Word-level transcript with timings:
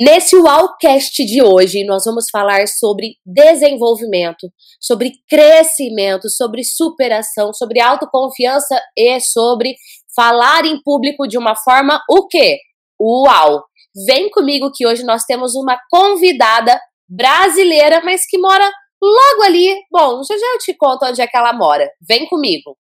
Nesse 0.00 0.34
Wowcast 0.34 1.22
de 1.22 1.42
hoje, 1.42 1.84
nós 1.84 2.04
vamos 2.06 2.24
falar 2.32 2.66
sobre 2.66 3.16
desenvolvimento, 3.26 4.50
sobre 4.80 5.12
crescimento, 5.28 6.30
sobre 6.30 6.64
superação, 6.64 7.52
sobre 7.52 7.78
autoconfiança 7.78 8.80
e 8.96 9.20
sobre 9.20 9.76
falar 10.16 10.64
em 10.64 10.82
público 10.82 11.28
de 11.28 11.36
uma 11.36 11.54
forma 11.54 12.00
o 12.08 12.26
quê? 12.26 12.56
Uau! 12.98 13.64
Vem 14.06 14.30
comigo 14.30 14.70
que 14.74 14.86
hoje 14.86 15.04
nós 15.04 15.24
temos 15.24 15.54
uma 15.54 15.78
convidada 15.90 16.80
brasileira, 17.06 18.00
mas 18.02 18.22
que 18.26 18.38
mora 18.38 18.64
logo 19.00 19.42
ali. 19.42 19.76
Bom, 19.90 20.22
já 20.24 20.38
já 20.38 20.46
eu 20.54 20.58
te 20.58 20.72
conto 20.74 21.04
onde 21.04 21.20
é 21.20 21.26
que 21.26 21.36
ela 21.36 21.52
mora. 21.52 21.86
Vem 22.00 22.26
comigo. 22.30 22.78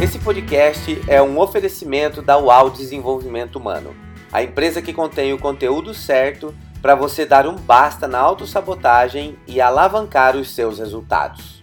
Esse 0.00 0.20
podcast 0.20 0.96
é 1.08 1.20
um 1.20 1.40
oferecimento 1.40 2.22
da 2.22 2.38
UAU 2.38 2.70
Desenvolvimento 2.70 3.56
Humano 3.56 4.05
a 4.32 4.42
empresa 4.42 4.82
que 4.82 4.92
contém 4.92 5.32
o 5.32 5.38
conteúdo 5.38 5.94
certo 5.94 6.54
para 6.82 6.94
você 6.94 7.24
dar 7.24 7.46
um 7.46 7.56
basta 7.56 8.06
na 8.06 8.18
autossabotagem 8.18 9.36
e 9.46 9.60
alavancar 9.60 10.36
os 10.36 10.50
seus 10.50 10.78
resultados. 10.78 11.62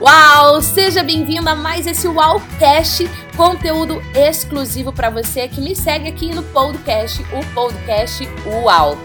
Uau! 0.00 0.62
Seja 0.62 1.02
bem-vindo 1.02 1.48
a 1.48 1.56
mais 1.56 1.86
esse 1.86 2.06
Wowcast, 2.06 3.10
conteúdo 3.36 4.00
exclusivo 4.14 4.92
para 4.92 5.10
você 5.10 5.48
que 5.48 5.60
me 5.60 5.74
segue 5.74 6.08
aqui 6.08 6.32
no 6.32 6.44
podcast, 6.44 7.20
o 7.22 7.54
podcast 7.54 8.28
Uau. 8.46 8.96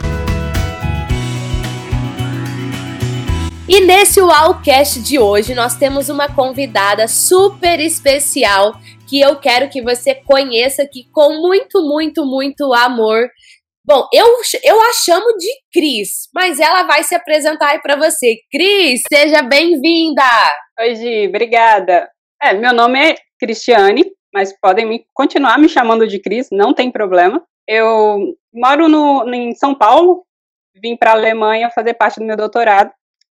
E 3.68 3.80
nesse 3.80 4.22
Wowcast 4.22 5.02
de 5.02 5.18
hoje 5.18 5.56
nós 5.56 5.76
temos 5.76 6.10
uma 6.10 6.28
convidada 6.28 7.08
super 7.08 7.80
especial 7.80 8.80
que 9.08 9.20
eu 9.20 9.40
quero 9.40 9.70
que 9.70 9.82
você 9.82 10.16
conheça 10.16 10.84
aqui 10.84 11.08
com 11.12 11.42
muito, 11.42 11.82
muito, 11.82 12.26
muito 12.26 12.74
amor. 12.74 13.30
Bom, 13.86 14.08
eu, 14.14 14.26
eu 14.64 14.82
a 14.82 14.94
chamo 14.94 15.38
de 15.38 15.50
Cris, 15.72 16.30
mas 16.34 16.60
ela 16.60 16.84
vai 16.84 17.04
se 17.04 17.14
apresentar 17.14 17.72
aí 17.72 17.82
para 17.82 17.98
você. 17.98 18.38
Cris, 18.50 19.02
seja 19.12 19.42
bem-vinda! 19.42 20.24
Oi, 20.80 20.96
Gi, 20.96 21.28
obrigada. 21.28 22.10
É, 22.42 22.54
meu 22.54 22.74
nome 22.74 23.12
é 23.12 23.16
Cristiane, 23.38 24.06
mas 24.34 24.58
podem 24.58 24.86
me, 24.86 25.06
continuar 25.14 25.60
me 25.60 25.68
chamando 25.68 26.08
de 26.08 26.18
Cris, 26.18 26.48
não 26.50 26.74
tem 26.74 26.90
problema. 26.90 27.44
Eu 27.68 28.38
moro 28.54 28.88
no, 28.88 29.30
em 29.34 29.54
São 29.54 29.76
Paulo, 29.76 30.26
vim 30.82 30.96
para 30.96 31.12
a 31.12 31.16
Alemanha 31.16 31.70
fazer 31.70 31.94
parte 31.94 32.22
do 32.22 32.26
meu 32.26 32.38
doutorado. 32.38 32.90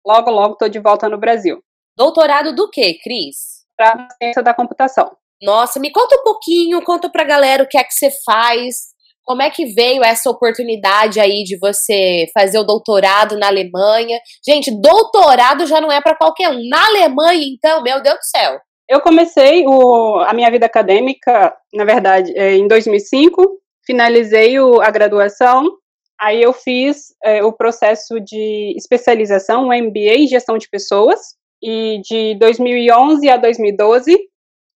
Logo, 0.07 0.31
logo 0.31 0.53
estou 0.55 0.69
de 0.71 0.79
volta 0.79 1.11
no 1.11 1.19
Brasil. 1.19 1.63
Doutorado 1.95 2.55
do 2.55 2.71
quê, 2.71 2.99
Cris? 3.03 3.67
Para 3.77 4.09
ciência 4.17 4.43
da 4.43 4.55
computação. 4.55 5.15
Nossa, 5.43 5.79
me 5.79 5.93
conta 5.93 6.17
um 6.17 6.25
pouquinho, 6.25 6.83
conta 6.83 7.09
pra 7.09 7.25
galera 7.25 7.63
o 7.63 7.69
que 7.69 7.79
é 7.79 7.85
que 7.85 7.93
você 7.93 8.11
faz, 8.25 8.89
como 9.29 9.43
é 9.43 9.51
que 9.51 9.67
veio 9.67 10.03
essa 10.03 10.31
oportunidade 10.31 11.21
aí 11.21 11.45
de 11.45 11.59
você 11.59 12.25
fazer 12.33 12.59
o 12.59 12.65
doutorado 12.65 13.39
na 13.39 13.49
Alemanha? 13.49 14.19
Gente, 14.43 14.71
doutorado 14.81 15.67
já 15.67 15.83
não 15.83 15.93
é 15.93 16.01
para 16.01 16.17
qualquer 16.17 16.49
um. 16.49 16.59
Na 16.71 16.87
Alemanha, 16.87 17.47
então, 17.47 17.83
meu 17.83 18.03
Deus 18.03 18.17
do 18.17 18.25
céu. 18.25 18.59
Eu 18.89 19.03
comecei 19.03 19.67
o, 19.67 20.19
a 20.21 20.33
minha 20.33 20.51
vida 20.51 20.65
acadêmica, 20.65 21.55
na 21.75 21.85
verdade, 21.85 22.33
é, 22.35 22.57
em 22.57 22.67
2005, 22.67 23.61
finalizei 23.85 24.59
o, 24.59 24.81
a 24.81 24.91
graduação, 24.91 25.73
aí 26.19 26.41
eu 26.41 26.55
fiz 26.55 27.09
é, 27.23 27.45
o 27.45 27.53
processo 27.53 28.19
de 28.21 28.75
especialização, 28.79 29.65
o 29.65 29.75
MBA 29.75 30.15
em 30.17 30.27
gestão 30.27 30.57
de 30.57 30.71
pessoas, 30.71 31.21
e 31.63 32.01
de 32.01 32.35
2011 32.39 33.29
a 33.29 33.37
2012 33.37 34.17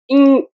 em, 0.10 0.48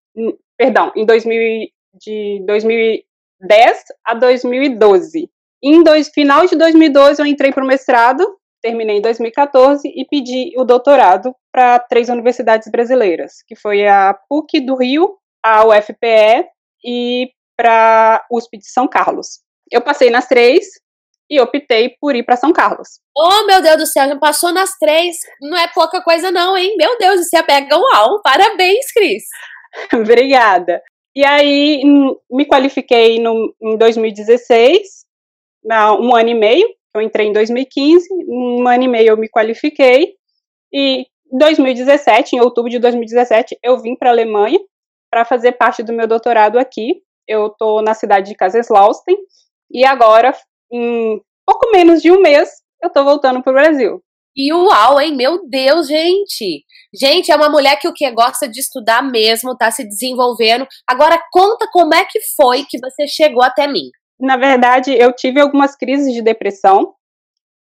perdão, 0.58 0.92
em 0.96 1.06
2000, 1.06 1.70
de 1.94 2.44
2010 2.46 3.84
a 4.06 4.14
2012. 4.14 5.30
Em 5.64 5.84
dois, 5.84 6.10
final 6.10 6.46
de 6.46 6.56
2012 6.56 7.22
eu 7.22 7.26
entrei 7.26 7.52
para 7.52 7.64
o 7.64 7.68
mestrado, 7.68 8.38
terminei 8.62 8.98
em 8.98 9.02
2014 9.02 9.88
e 9.88 10.06
pedi 10.06 10.54
o 10.58 10.64
doutorado 10.64 11.36
para 11.52 11.80
três 11.80 12.10
universidades 12.10 12.70
brasileiras, 12.70 13.42
que 13.48 13.56
foi 13.56 13.88
a 13.88 14.14
PUC 14.28 14.60
do 14.62 14.76
Rio, 14.76 15.18
a 15.44 15.66
UFPE 15.66 16.48
e 16.84 17.30
para 17.58 18.26
USP 18.32 18.58
de 18.58 18.70
São 18.70 18.88
Carlos. 18.88 19.40
Eu 19.72 19.82
passei 19.82 20.10
nas 20.10 20.28
três 20.28 20.66
e 21.30 21.40
optei 21.40 21.96
por 22.00 22.16
ir 22.16 22.24
para 22.24 22.36
São 22.36 22.54
Carlos. 22.54 23.00
Oh, 23.18 23.46
meu 23.46 23.62
Deus 23.62 23.78
do 23.78 23.88
céu, 23.88 24.08
já 24.08 24.16
passou 24.18 24.54
nas 24.54 24.78
três. 24.78 25.18
Não 25.42 25.58
é 25.58 25.68
pouca 25.68 26.02
coisa, 26.02 26.32
não, 26.32 26.58
hein? 26.58 26.76
Meu 26.78 26.98
Deus, 26.98 27.22
você 27.22 27.42
pega 27.44 27.78
uau. 27.78 28.22
Parabéns, 28.22 28.92
Cris. 28.94 29.24
Obrigada. 29.94 30.82
E 31.16 31.26
aí, 31.26 31.82
me 32.30 32.46
qualifiquei 32.46 33.20
no, 33.20 33.56
em 33.62 33.78
2016, 33.78 35.06
um 36.00 36.16
ano 36.16 36.30
e 36.30 36.34
meio. 36.34 36.68
Eu 36.94 37.02
entrei 37.02 37.28
em 37.28 37.34
2015, 37.34 38.08
um 38.28 38.68
ano 38.68 38.84
e 38.84 38.88
meio 38.88 39.10
eu 39.10 39.18
me 39.18 39.30
qualifiquei. 39.30 40.14
E 40.72 41.06
em 41.32 41.38
2017, 41.38 42.36
em 42.36 42.40
outubro 42.40 42.70
de 42.70 42.80
2017, 42.80 43.58
eu 43.64 43.78
vim 43.78 43.96
para 43.96 44.10
a 44.10 44.14
Alemanha 44.14 44.60
para 45.10 45.26
fazer 45.26 45.54
parte 45.54 45.82
do 45.82 45.94
meu 45.94 46.08
doutorado 46.08 46.60
aqui. 46.60 47.02
Eu 47.28 47.48
estou 47.48 47.82
na 47.82 47.94
cidade 47.94 48.30
de 48.30 48.36
Kaiserslautern 48.36 49.18
e 49.72 49.86
agora, 49.86 50.34
em 50.72 51.22
pouco 51.46 51.72
menos 51.72 52.02
de 52.02 52.12
um 52.12 52.22
mês, 52.22 52.50
eu 52.82 52.90
tô 52.90 53.04
voltando 53.04 53.42
pro 53.42 53.54
Brasil. 53.54 54.02
E 54.36 54.52
uau, 54.54 55.00
hein? 55.00 55.16
Meu 55.16 55.48
Deus, 55.48 55.88
gente! 55.88 56.66
Gente, 56.94 57.32
é 57.32 57.36
uma 57.36 57.50
mulher 57.50 57.78
que 57.78 57.88
o 57.88 57.94
que 57.94 58.10
gosta 58.12 58.48
de 58.48 58.60
estudar 58.60 59.02
mesmo, 59.02 59.56
tá 59.56 59.72
se 59.72 59.88
desenvolvendo. 59.88 60.68
Agora 60.88 61.22
conta 61.32 61.68
como 61.72 61.94
é 61.94 62.04
que 62.06 62.20
foi 62.36 62.66
que 62.70 62.78
você 62.80 63.08
chegou 63.08 63.44
até 63.44 63.66
mim. 63.68 63.90
Na 64.20 64.36
verdade, 64.36 64.94
eu 64.94 65.14
tive 65.14 65.40
algumas 65.40 65.76
crises 65.76 66.14
de 66.14 66.22
depressão. 66.22 66.94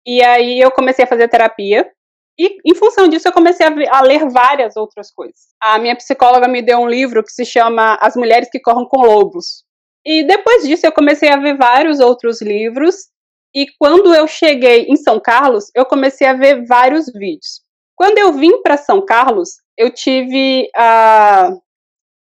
E 0.06 0.22
aí 0.22 0.60
eu 0.60 0.70
comecei 0.70 1.04
a 1.04 1.08
fazer 1.08 1.28
terapia. 1.28 1.90
E 2.38 2.56
em 2.64 2.74
função 2.74 3.08
disso 3.08 3.28
eu 3.28 3.32
comecei 3.32 3.66
a, 3.66 3.98
a 3.98 4.00
ler 4.00 4.28
várias 4.30 4.76
outras 4.76 5.12
coisas. 5.12 5.48
A 5.60 5.78
minha 5.78 5.96
psicóloga 5.96 6.48
me 6.48 6.62
deu 6.62 6.78
um 6.78 6.88
livro 6.88 7.22
que 7.22 7.32
se 7.32 7.44
chama 7.44 7.98
As 8.00 8.16
Mulheres 8.16 8.48
que 8.50 8.60
Corram 8.60 8.86
com 8.86 9.02
Lobos. 9.02 9.64
E 10.04 10.22
depois 10.24 10.66
disso 10.66 10.86
eu 10.86 10.92
comecei 10.92 11.28
a 11.28 11.36
ver 11.36 11.56
vários 11.56 12.00
outros 12.00 12.40
livros 12.40 13.10
e 13.54 13.66
quando 13.78 14.14
eu 14.14 14.26
cheguei 14.26 14.84
em 14.84 14.96
São 14.96 15.18
Carlos, 15.20 15.70
eu 15.74 15.84
comecei 15.84 16.26
a 16.26 16.34
ver 16.34 16.64
vários 16.66 17.06
vídeos. 17.06 17.62
Quando 17.96 18.18
eu 18.18 18.32
vim 18.32 18.62
para 18.62 18.76
São 18.76 19.04
Carlos, 19.04 19.56
eu 19.76 19.90
tive 19.90 20.70
a, 20.74 21.50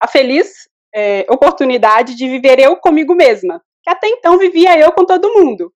a 0.01 0.07
feliz 0.07 0.67
é, 0.93 1.25
oportunidade 1.29 2.15
de 2.15 2.27
viver 2.27 2.59
eu 2.59 2.75
comigo 2.75 3.15
mesma, 3.15 3.61
que 3.83 3.89
até 3.89 4.07
então 4.09 4.37
vivia 4.37 4.77
eu 4.77 4.91
com 4.91 5.05
todo 5.05 5.33
mundo. 5.33 5.71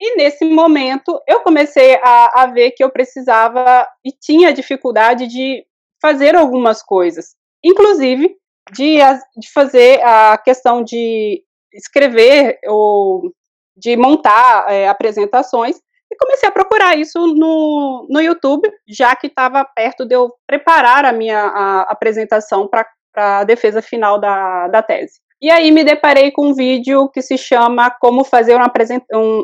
E 0.00 0.16
nesse 0.16 0.44
momento 0.44 1.18
eu 1.26 1.40
comecei 1.40 1.94
a, 2.02 2.42
a 2.42 2.46
ver 2.48 2.72
que 2.72 2.84
eu 2.84 2.90
precisava 2.90 3.88
e 4.04 4.12
tinha 4.12 4.52
dificuldade 4.52 5.26
de 5.26 5.64
fazer 6.02 6.34
algumas 6.34 6.82
coisas, 6.82 7.34
inclusive 7.64 8.36
de, 8.72 8.98
de 9.38 9.50
fazer 9.52 10.02
a 10.04 10.36
questão 10.36 10.82
de 10.82 11.42
escrever 11.76 12.58
ou 12.66 13.32
de 13.76 13.96
montar 13.96 14.72
é, 14.72 14.88
apresentações 14.88 15.76
e 16.10 16.16
comecei 16.16 16.48
a 16.48 16.52
procurar 16.52 16.96
isso 16.96 17.18
no, 17.26 18.06
no 18.08 18.20
YouTube, 18.20 18.70
já 18.88 19.14
que 19.14 19.26
estava 19.26 19.64
perto 19.64 20.06
de 20.06 20.14
eu 20.14 20.32
preparar 20.46 21.04
a 21.04 21.12
minha 21.12 21.38
a, 21.38 21.82
apresentação 21.82 22.68
para 22.68 22.86
a 23.16 23.44
defesa 23.44 23.82
final 23.82 24.18
da, 24.18 24.68
da 24.68 24.82
tese. 24.82 25.20
E 25.40 25.50
aí 25.50 25.70
me 25.70 25.84
deparei 25.84 26.30
com 26.30 26.48
um 26.48 26.54
vídeo 26.54 27.10
que 27.10 27.20
se 27.20 27.36
chama 27.36 27.90
Como 28.00 28.24
Fazer 28.24 28.54
uma, 28.54 28.72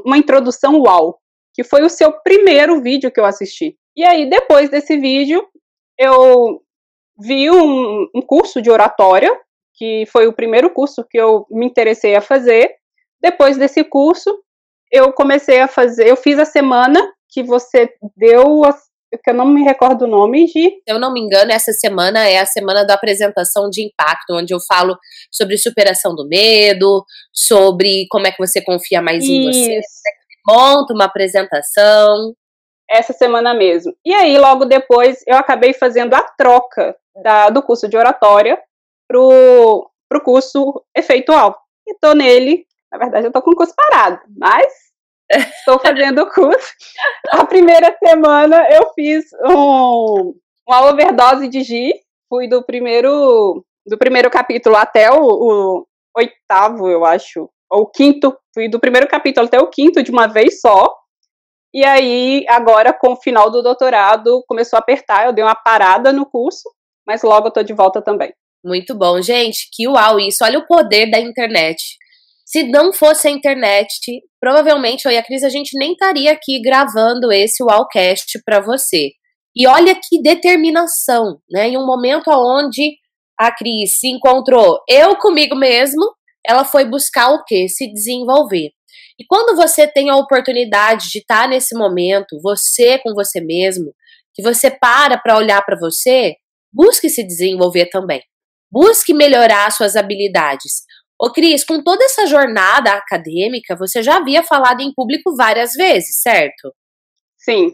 uma 0.06 0.16
Introdução 0.16 0.80
UAU, 0.80 1.18
que 1.52 1.62
foi 1.62 1.82
o 1.82 1.90
seu 1.90 2.12
primeiro 2.22 2.80
vídeo 2.80 3.10
que 3.10 3.20
eu 3.20 3.26
assisti. 3.26 3.76
E 3.94 4.04
aí, 4.04 4.28
depois 4.28 4.70
desse 4.70 4.96
vídeo, 4.96 5.46
eu 5.98 6.62
vi 7.18 7.50
um, 7.50 8.08
um 8.14 8.22
curso 8.22 8.62
de 8.62 8.70
oratória, 8.70 9.30
que 9.82 10.06
foi 10.06 10.28
o 10.28 10.32
primeiro 10.32 10.70
curso 10.70 11.04
que 11.10 11.18
eu 11.18 11.44
me 11.50 11.66
interessei 11.66 12.14
a 12.14 12.20
fazer, 12.20 12.70
depois 13.20 13.58
desse 13.58 13.82
curso, 13.82 14.32
eu 14.92 15.12
comecei 15.12 15.58
a 15.58 15.66
fazer, 15.66 16.06
eu 16.06 16.14
fiz 16.14 16.38
a 16.38 16.44
semana 16.44 17.00
que 17.28 17.42
você 17.42 17.92
deu, 18.16 18.64
a, 18.64 18.72
que 19.24 19.30
eu 19.30 19.34
não 19.34 19.44
me 19.44 19.64
recordo 19.64 20.02
o 20.02 20.06
nome, 20.08 20.44
de. 20.44 20.52
Se 20.52 20.82
eu 20.86 21.00
não 21.00 21.12
me 21.12 21.20
engano, 21.20 21.50
essa 21.50 21.72
semana 21.72 22.28
é 22.28 22.38
a 22.38 22.46
semana 22.46 22.86
da 22.86 22.94
apresentação 22.94 23.68
de 23.68 23.82
impacto, 23.82 24.34
onde 24.34 24.54
eu 24.54 24.60
falo 24.60 24.96
sobre 25.32 25.58
superação 25.58 26.14
do 26.14 26.28
medo, 26.28 27.04
sobre 27.32 28.06
como 28.08 28.28
é 28.28 28.30
que 28.30 28.38
você 28.38 28.62
confia 28.62 29.02
mais 29.02 29.24
Isso. 29.24 29.32
em 29.32 29.52
você, 29.52 29.80
monta 30.46 30.94
uma 30.94 31.06
apresentação. 31.06 32.32
Essa 32.88 33.12
semana 33.12 33.52
mesmo. 33.52 33.92
E 34.04 34.14
aí, 34.14 34.38
logo 34.38 34.64
depois, 34.64 35.24
eu 35.26 35.34
acabei 35.34 35.72
fazendo 35.72 36.14
a 36.14 36.22
troca 36.22 36.94
da, 37.20 37.50
do 37.50 37.60
curso 37.64 37.88
de 37.88 37.96
oratória 37.96 38.56
pro, 39.12 39.90
pro 40.08 40.22
curso 40.22 40.82
efeitual. 40.96 41.58
E 41.86 41.94
tô 42.00 42.14
nele 42.14 42.66
na 42.92 42.98
verdade, 42.98 43.24
eu 43.24 43.28
estou 43.28 43.40
com 43.40 43.52
o 43.52 43.56
curso 43.56 43.72
parado, 43.74 44.20
mas 44.36 44.70
estou 45.32 45.78
fazendo 45.78 46.22
o 46.22 46.30
curso. 46.30 46.74
A 47.30 47.46
primeira 47.46 47.96
semana 47.98 48.68
eu 48.70 48.92
fiz 48.94 49.24
um, 49.48 50.34
uma 50.68 50.90
overdose 50.90 51.48
de 51.48 51.62
Gi, 51.62 51.94
fui 52.28 52.46
do 52.46 52.62
primeiro 52.62 53.64
do 53.84 53.98
primeiro 53.98 54.30
capítulo 54.30 54.76
até 54.76 55.10
o, 55.10 55.24
o, 55.24 55.86
oitavo, 56.16 56.88
eu 56.88 57.04
acho, 57.04 57.50
ou 57.68 57.86
quinto, 57.86 58.36
fui 58.54 58.68
do 58.68 58.78
primeiro 58.78 59.08
capítulo 59.08 59.46
até 59.46 59.58
o 59.58 59.68
quinto 59.68 60.02
de 60.02 60.10
uma 60.10 60.28
vez 60.28 60.60
só. 60.60 60.94
E 61.74 61.82
aí, 61.84 62.44
agora, 62.48 62.92
com 62.92 63.14
o 63.14 63.16
final 63.16 63.50
do 63.50 63.62
doutorado, 63.62 64.44
começou 64.46 64.76
a 64.76 64.80
apertar, 64.80 65.24
eu 65.24 65.32
dei 65.32 65.42
uma 65.42 65.54
parada 65.54 66.12
no 66.12 66.26
curso, 66.26 66.70
mas 67.06 67.22
logo 67.22 67.48
eu 67.48 67.50
tô 67.50 67.62
de 67.62 67.72
volta 67.72 68.02
também. 68.02 68.32
Muito 68.64 68.94
bom, 68.94 69.20
gente. 69.20 69.68
Que 69.72 69.88
uau 69.88 70.20
isso. 70.20 70.44
Olha 70.44 70.58
o 70.58 70.66
poder 70.66 71.10
da 71.10 71.18
internet. 71.18 71.82
Se 72.44 72.64
não 72.64 72.92
fosse 72.92 73.28
a 73.28 73.30
internet, 73.30 74.22
provavelmente 74.40 75.06
eu 75.06 75.12
e 75.12 75.16
a 75.16 75.22
Cris 75.22 75.42
a 75.42 75.48
gente 75.48 75.76
nem 75.78 75.92
estaria 75.92 76.30
aqui 76.30 76.60
gravando 76.60 77.32
esse 77.32 77.62
Wowcast 77.62 78.40
para 78.44 78.60
você. 78.60 79.10
E 79.56 79.66
olha 79.66 79.94
que 79.94 80.20
determinação, 80.22 81.38
né? 81.50 81.68
Em 81.68 81.76
um 81.76 81.86
momento 81.86 82.30
onde 82.30 82.96
a 83.38 83.50
Cris 83.50 83.98
se 83.98 84.08
encontrou 84.08 84.78
eu 84.88 85.16
comigo 85.16 85.56
mesmo, 85.56 86.02
ela 86.46 86.64
foi 86.64 86.84
buscar 86.84 87.30
o 87.30 87.44
quê? 87.44 87.68
Se 87.68 87.90
desenvolver. 87.92 88.70
E 89.18 89.24
quando 89.26 89.56
você 89.56 89.86
tem 89.86 90.10
a 90.10 90.16
oportunidade 90.16 91.10
de 91.10 91.18
estar 91.18 91.48
nesse 91.48 91.74
momento, 91.74 92.40
você 92.42 92.98
com 92.98 93.14
você 93.14 93.40
mesmo, 93.40 93.94
que 94.34 94.42
você 94.42 94.70
para 94.70 95.18
para 95.18 95.36
olhar 95.36 95.62
para 95.64 95.78
você, 95.78 96.34
busque 96.72 97.08
se 97.08 97.22
desenvolver 97.22 97.86
também. 97.86 98.22
Busque 98.72 99.12
melhorar 99.12 99.70
suas 99.70 99.96
habilidades. 99.96 100.84
Ô 101.20 101.30
Cris, 101.30 101.62
com 101.64 101.82
toda 101.82 102.02
essa 102.04 102.26
jornada 102.26 102.92
acadêmica, 102.94 103.76
você 103.76 104.02
já 104.02 104.16
havia 104.16 104.42
falado 104.42 104.80
em 104.80 104.92
público 104.94 105.36
várias 105.36 105.72
vezes, 105.74 106.22
certo? 106.22 106.74
Sim. 107.38 107.70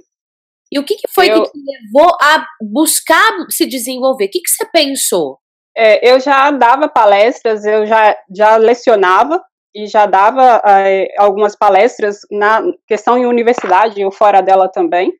E 0.71 0.79
o 0.79 0.85
que, 0.85 0.97
que 0.97 1.09
foi 1.15 1.31
eu... 1.31 1.43
que 1.43 1.50
te 1.50 1.59
levou 1.59 2.15
a 2.21 2.45
buscar 2.61 3.31
se 3.49 3.65
desenvolver? 3.65 4.27
O 4.27 4.31
que, 4.31 4.41
que 4.41 4.50
você 4.50 4.67
pensou? 4.71 5.39
É, 5.77 6.11
eu 6.11 6.19
já 6.19 6.50
dava 6.50 6.89
palestras, 6.89 7.65
eu 7.65 7.87
já, 7.87 8.17
já 8.35 8.56
lecionava 8.56 9.41
e 9.75 9.87
já 9.87 10.06
dava 10.06 10.61
é, 10.67 11.06
algumas 11.17 11.55
palestras 11.55 12.19
na 12.31 12.62
questão 12.87 13.17
em 13.17 13.27
universidade 13.27 14.05
ou 14.05 14.11
fora 14.11 14.41
dela 14.41 14.69
também, 14.69 15.12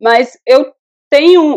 mas 0.00 0.38
eu 0.46 0.72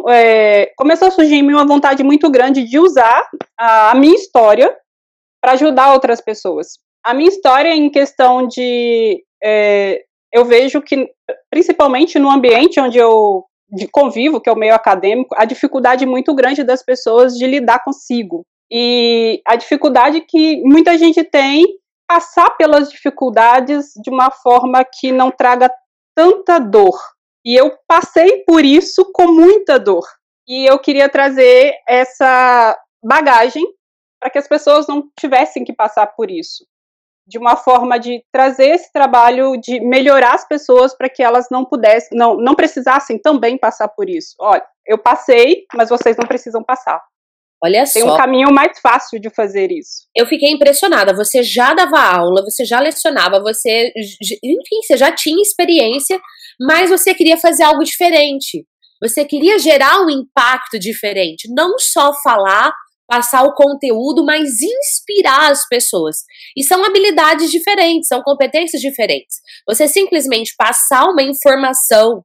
é, 0.10 0.72
começou 0.78 1.08
a 1.08 1.12
surgir 1.12 1.36
em 1.36 1.44
mim 1.44 1.54
uma 1.54 1.66
vontade 1.66 2.04
muito 2.04 2.30
grande 2.30 2.64
de 2.64 2.80
usar 2.80 3.28
a, 3.58 3.92
a 3.92 3.96
minha 3.96 4.16
história 4.16 4.76
para 5.42 5.54
ajudar 5.54 5.94
outras 5.94 6.22
pessoas. 6.22 6.78
A 7.04 7.14
minha 7.14 7.30
história 7.30 7.74
em 7.74 7.90
questão 7.90 8.48
de 8.48 9.24
é, 9.44 10.04
eu 10.32 10.46
vejo 10.46 10.82
que 10.82 11.10
principalmente 11.50 12.20
no 12.20 12.30
ambiente 12.30 12.80
onde 12.80 12.98
eu 12.98 13.46
convivo, 13.92 14.42
que 14.42 14.50
é 14.50 14.54
o 14.54 14.58
meio 14.58 14.74
acadêmico, 14.74 15.36
a 15.38 15.46
dificuldade 15.46 16.06
muito 16.06 16.34
grande 16.34 16.64
das 16.64 16.84
pessoas 16.84 17.36
de 17.36 17.46
lidar 17.46 17.84
consigo. 17.84 18.46
E 18.72 19.42
a 19.46 19.56
dificuldade 19.56 20.22
que 20.22 20.62
muita 20.64 20.98
gente 20.98 21.24
tem 21.24 21.66
passar 22.08 22.50
pelas 22.58 22.90
dificuldades 22.92 23.92
de 24.02 24.10
uma 24.10 24.32
forma 24.32 24.84
que 24.84 25.12
não 25.12 25.30
traga 25.30 25.72
tanta 26.16 26.60
dor. 26.60 26.98
E 27.46 27.56
eu 27.56 27.78
passei 27.88 28.44
por 28.44 28.64
isso 28.64 29.12
com 29.14 29.28
muita 29.28 29.80
dor. 29.80 30.06
E 30.48 30.70
eu 30.70 30.80
queria 30.80 31.08
trazer 31.08 31.74
essa 31.88 32.78
bagagem 33.04 33.66
para 34.20 34.30
que 34.30 34.38
as 34.38 34.48
pessoas 34.48 34.88
não 34.88 35.10
tivessem 35.18 35.64
que 35.64 35.74
passar 35.74 36.08
por 36.08 36.30
isso 36.30 36.66
de 37.30 37.38
uma 37.38 37.56
forma 37.56 38.00
de 38.00 38.24
trazer 38.34 38.70
esse 38.70 38.92
trabalho 38.92 39.56
de 39.58 39.80
melhorar 39.80 40.34
as 40.34 40.48
pessoas 40.48 40.98
para 40.98 41.08
que 41.08 41.22
elas 41.22 41.46
não 41.52 41.64
pudessem, 41.64 42.18
não, 42.18 42.36
não 42.36 42.56
precisassem 42.56 43.20
também 43.20 43.56
passar 43.56 43.88
por 43.88 44.10
isso. 44.10 44.34
Olha, 44.40 44.66
eu 44.86 44.98
passei, 44.98 45.66
mas 45.76 45.90
vocês 45.90 46.18
não 46.18 46.28
precisam 46.28 46.64
passar. 46.64 47.00
Olha 47.64 47.84
Tem 47.84 48.02
só. 48.02 48.14
um 48.14 48.18
caminho 48.18 48.52
mais 48.52 48.80
fácil 48.80 49.20
de 49.20 49.30
fazer 49.30 49.70
isso. 49.72 50.08
Eu 50.16 50.26
fiquei 50.26 50.50
impressionada. 50.50 51.14
Você 51.14 51.44
já 51.44 51.74
dava 51.74 52.00
aula, 52.00 52.42
você 52.42 52.66
já 52.66 52.80
lecionava, 52.80 53.40
você, 53.42 53.92
enfim, 54.42 54.82
você 54.82 54.98
já 54.98 55.12
tinha 55.12 55.42
experiência, 55.42 56.20
mas 56.60 56.90
você 56.90 57.14
queria 57.14 57.38
fazer 57.38 57.64
algo 57.64 57.84
diferente. 57.84 58.66
Você 59.02 59.24
queria 59.24 59.58
gerar 59.58 60.02
um 60.02 60.10
impacto 60.10 60.78
diferente, 60.78 61.48
não 61.54 61.80
só 61.80 62.14
falar 62.22 62.74
passar 63.10 63.42
o 63.42 63.56
conteúdo, 63.56 64.24
mas 64.24 64.62
inspirar 64.62 65.52
as 65.52 65.68
pessoas. 65.68 66.18
E 66.56 66.64
são 66.64 66.86
habilidades 66.86 67.50
diferentes, 67.50 68.08
são 68.08 68.22
competências 68.22 68.80
diferentes. 68.80 69.38
Você 69.68 69.88
simplesmente 69.88 70.54
passar 70.56 71.06
uma 71.06 71.24
informação 71.24 72.24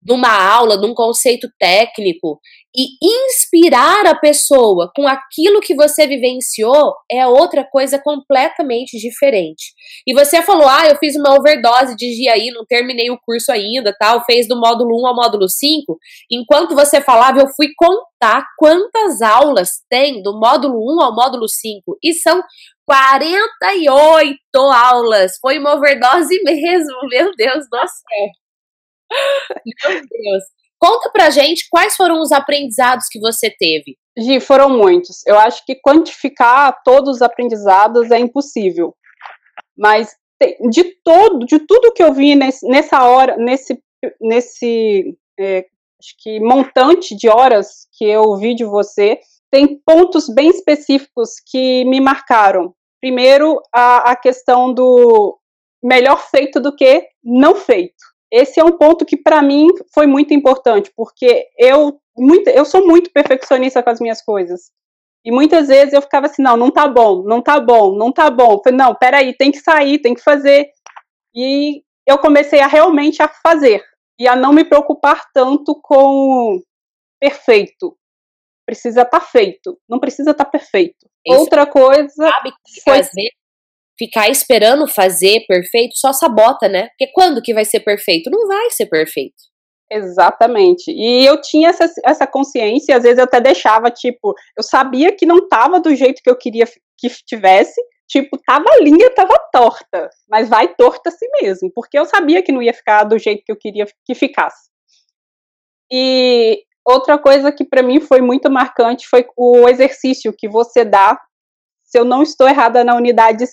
de 0.00 0.12
uma 0.12 0.30
aula, 0.30 0.78
de 0.78 0.86
um 0.86 0.94
conceito 0.94 1.48
técnico 1.58 2.40
e 2.76 2.86
inspirar 3.02 4.06
a 4.06 4.14
pessoa 4.14 4.90
com 4.94 5.08
aquilo 5.08 5.60
que 5.60 5.74
você 5.74 6.06
vivenciou 6.06 6.94
é 7.10 7.26
outra 7.26 7.64
coisa 7.64 7.98
completamente 7.98 8.96
diferente. 8.98 9.72
E 10.06 10.14
você 10.14 10.42
falou: 10.42 10.68
"Ah, 10.68 10.86
eu 10.86 10.96
fiz 10.96 11.16
uma 11.16 11.34
overdose 11.34 11.96
de 11.96 12.12
GI, 12.12 12.50
não 12.52 12.64
terminei 12.66 13.10
o 13.10 13.18
curso 13.18 13.50
ainda, 13.50 13.94
tal, 13.98 14.24
fez 14.24 14.46
do 14.46 14.58
módulo 14.58 15.00
1 15.02 15.06
ao 15.08 15.14
módulo 15.16 15.48
5". 15.48 15.98
Enquanto 16.30 16.74
você 16.74 17.00
falava, 17.00 17.40
eu 17.40 17.48
fui 17.56 17.68
contar 17.76 18.44
quantas 18.56 19.22
aulas 19.22 19.70
tem 19.88 20.22
do 20.22 20.38
módulo 20.38 20.78
1 20.78 21.02
ao 21.02 21.14
módulo 21.14 21.48
5 21.48 21.98
e 22.02 22.12
são 22.12 22.42
48 22.86 24.38
aulas. 24.56 25.32
Foi 25.40 25.58
uma 25.58 25.74
overdose 25.74 26.40
mesmo, 26.44 27.08
meu 27.10 27.34
Deus 27.36 27.64
do 27.70 27.78
céu. 27.78 28.47
Meu 29.84 29.94
Deus. 29.94 30.44
Conta 30.78 31.10
pra 31.10 31.30
gente 31.30 31.66
quais 31.68 31.96
foram 31.96 32.20
os 32.20 32.30
aprendizados 32.30 33.06
que 33.10 33.18
você 33.18 33.50
teve. 33.50 33.96
Gi, 34.16 34.38
foram 34.40 34.70
muitos. 34.70 35.26
Eu 35.26 35.38
acho 35.38 35.64
que 35.66 35.74
quantificar 35.74 36.80
todos 36.84 37.16
os 37.16 37.22
aprendizados 37.22 38.10
é 38.10 38.18
impossível. 38.18 38.94
Mas 39.76 40.14
de 40.70 40.84
todo, 41.04 41.44
de 41.44 41.58
tudo 41.58 41.92
que 41.92 42.02
eu 42.02 42.12
vi 42.12 42.36
nesse, 42.36 42.66
nessa 42.68 43.04
hora, 43.04 43.36
nesse, 43.36 43.82
nesse 44.20 45.16
é, 45.38 45.66
acho 46.00 46.14
que 46.22 46.38
montante 46.38 47.16
de 47.16 47.28
horas 47.28 47.88
que 47.92 48.04
eu 48.04 48.36
vi 48.36 48.54
de 48.54 48.64
você, 48.64 49.18
tem 49.50 49.80
pontos 49.84 50.28
bem 50.28 50.48
específicos 50.48 51.30
que 51.44 51.84
me 51.86 52.00
marcaram. 52.00 52.72
Primeiro, 53.00 53.60
a, 53.74 54.12
a 54.12 54.16
questão 54.16 54.72
do 54.72 55.38
melhor 55.82 56.20
feito 56.30 56.60
do 56.60 56.74
que 56.74 57.04
não 57.24 57.56
feito 57.56 57.94
esse 58.30 58.60
é 58.60 58.64
um 58.64 58.76
ponto 58.76 59.06
que 59.06 59.16
para 59.16 59.42
mim 59.42 59.68
foi 59.92 60.06
muito 60.06 60.34
importante, 60.34 60.92
porque 60.94 61.48
eu, 61.58 62.00
muito, 62.16 62.48
eu 62.48 62.64
sou 62.64 62.86
muito 62.86 63.10
perfeccionista 63.10 63.82
com 63.82 63.90
as 63.90 64.00
minhas 64.00 64.22
coisas. 64.22 64.70
E 65.24 65.32
muitas 65.32 65.68
vezes 65.68 65.92
eu 65.92 66.02
ficava 66.02 66.26
assim, 66.26 66.42
não, 66.42 66.56
não 66.56 66.70
tá 66.70 66.86
bom, 66.86 67.22
não 67.22 67.42
tá 67.42 67.58
bom, 67.58 67.96
não 67.96 68.12
tá 68.12 68.30
bom. 68.30 68.60
Falei, 68.62 68.78
não, 68.78 68.94
peraí, 68.94 69.36
tem 69.36 69.50
que 69.50 69.58
sair, 69.58 69.98
tem 69.98 70.14
que 70.14 70.22
fazer. 70.22 70.70
E 71.34 71.82
eu 72.06 72.18
comecei 72.18 72.60
a 72.60 72.66
realmente 72.66 73.22
a 73.22 73.28
fazer 73.28 73.82
e 74.18 74.26
a 74.26 74.34
não 74.34 74.52
me 74.52 74.64
preocupar 74.64 75.26
tanto 75.32 75.78
com 75.82 76.60
perfeito. 77.20 77.96
Precisa 78.66 79.02
estar 79.02 79.20
tá 79.20 79.24
feito, 79.24 79.78
não 79.88 79.98
precisa 79.98 80.30
estar 80.30 80.44
tá 80.44 80.50
perfeito. 80.50 81.08
Esse 81.26 81.38
Outra 81.38 81.66
coisa 81.66 82.08
sabe 82.08 82.52
que 82.64 82.80
foi... 82.82 82.98
fazer 82.98 83.30
ficar 83.98 84.28
esperando 84.28 84.86
fazer 84.86 85.44
perfeito 85.46 85.96
só 85.96 86.12
sabota, 86.12 86.68
né? 86.68 86.88
Porque 86.88 87.12
quando 87.12 87.42
que 87.42 87.52
vai 87.52 87.64
ser 87.64 87.80
perfeito? 87.80 88.30
Não 88.30 88.46
vai 88.46 88.70
ser 88.70 88.86
perfeito. 88.86 89.48
Exatamente. 89.90 90.90
E 90.90 91.24
eu 91.24 91.40
tinha 91.40 91.70
essa, 91.70 91.90
essa 92.04 92.26
consciência, 92.26 92.96
às 92.96 93.02
vezes 93.02 93.18
eu 93.18 93.24
até 93.24 93.40
deixava, 93.40 93.90
tipo, 93.90 94.34
eu 94.56 94.62
sabia 94.62 95.10
que 95.12 95.24
não 95.24 95.48
tava 95.48 95.80
do 95.80 95.94
jeito 95.94 96.22
que 96.22 96.30
eu 96.30 96.36
queria 96.36 96.66
que 96.98 97.08
tivesse, 97.26 97.80
tipo, 98.06 98.36
tava 98.38 98.64
a 98.68 98.82
linha, 98.82 99.10
tava 99.14 99.38
torta, 99.52 100.10
mas 100.28 100.48
vai 100.48 100.74
torta 100.74 101.08
assim 101.08 101.26
mesmo, 101.40 101.70
porque 101.74 101.98
eu 101.98 102.04
sabia 102.04 102.42
que 102.42 102.52
não 102.52 102.62
ia 102.62 102.74
ficar 102.74 103.04
do 103.04 103.18
jeito 103.18 103.42
que 103.44 103.52
eu 103.52 103.56
queria 103.56 103.86
que 104.04 104.14
ficasse. 104.14 104.68
E 105.90 106.62
outra 106.84 107.18
coisa 107.18 107.50
que 107.50 107.64
para 107.64 107.82
mim 107.82 108.00
foi 108.00 108.20
muito 108.20 108.50
marcante 108.50 109.08
foi 109.08 109.26
o 109.36 109.68
exercício 109.68 110.34
que 110.36 110.48
você 110.48 110.84
dá, 110.84 111.18
se 111.84 111.98
eu 111.98 112.04
não 112.04 112.22
estou 112.22 112.46
errada, 112.46 112.84
na 112.84 112.94
unidade 112.94 113.44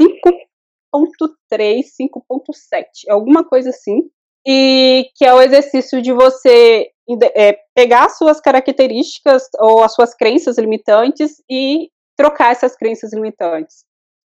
5.3, 0.00 1.82
5.7, 2.00 2.84
alguma 3.08 3.44
coisa 3.44 3.70
assim. 3.70 4.10
E 4.46 5.10
que 5.16 5.24
é 5.24 5.34
o 5.34 5.42
exercício 5.42 6.00
de 6.00 6.12
você 6.12 6.90
é, 7.34 7.58
pegar 7.74 8.06
as 8.06 8.16
suas 8.16 8.40
características 8.40 9.42
ou 9.58 9.82
as 9.82 9.92
suas 9.92 10.14
crenças 10.14 10.56
limitantes 10.56 11.42
e 11.50 11.90
trocar 12.16 12.52
essas 12.52 12.74
crenças 12.76 13.12
limitantes. 13.12 13.84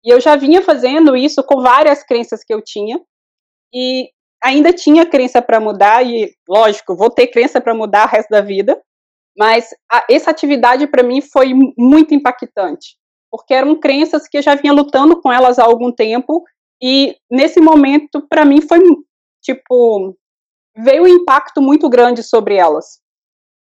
E 0.04 0.12
eu 0.12 0.20
já 0.20 0.36
vinha 0.36 0.62
fazendo 0.62 1.16
isso 1.16 1.42
com 1.42 1.60
várias 1.60 2.04
crenças 2.04 2.44
que 2.44 2.54
eu 2.54 2.62
tinha 2.62 3.00
e 3.74 4.08
ainda 4.42 4.72
tinha 4.72 5.04
crença 5.04 5.42
para 5.42 5.58
mudar 5.58 6.06
e, 6.06 6.32
lógico, 6.48 6.94
vou 6.94 7.10
ter 7.10 7.26
crença 7.28 7.60
para 7.60 7.74
mudar 7.74 8.06
o 8.06 8.10
resto 8.10 8.30
da 8.30 8.40
vida, 8.40 8.80
mas 9.36 9.68
a, 9.90 10.06
essa 10.08 10.30
atividade 10.30 10.86
para 10.86 11.02
mim 11.02 11.20
foi 11.20 11.52
muito 11.76 12.14
impactante, 12.14 12.96
porque 13.36 13.52
eram 13.52 13.78
crenças 13.78 14.26
que 14.26 14.38
eu 14.38 14.42
já 14.42 14.54
vinha 14.54 14.72
lutando 14.72 15.20
com 15.20 15.30
elas 15.30 15.58
há 15.58 15.64
algum 15.64 15.92
tempo 15.92 16.42
e 16.82 17.16
nesse 17.30 17.60
momento 17.60 18.26
para 18.28 18.44
mim 18.44 18.60
foi 18.60 18.78
tipo 19.42 20.16
veio 20.76 21.04
um 21.04 21.08
impacto 21.08 21.60
muito 21.60 21.88
grande 21.88 22.22
sobre 22.22 22.56
elas. 22.56 23.00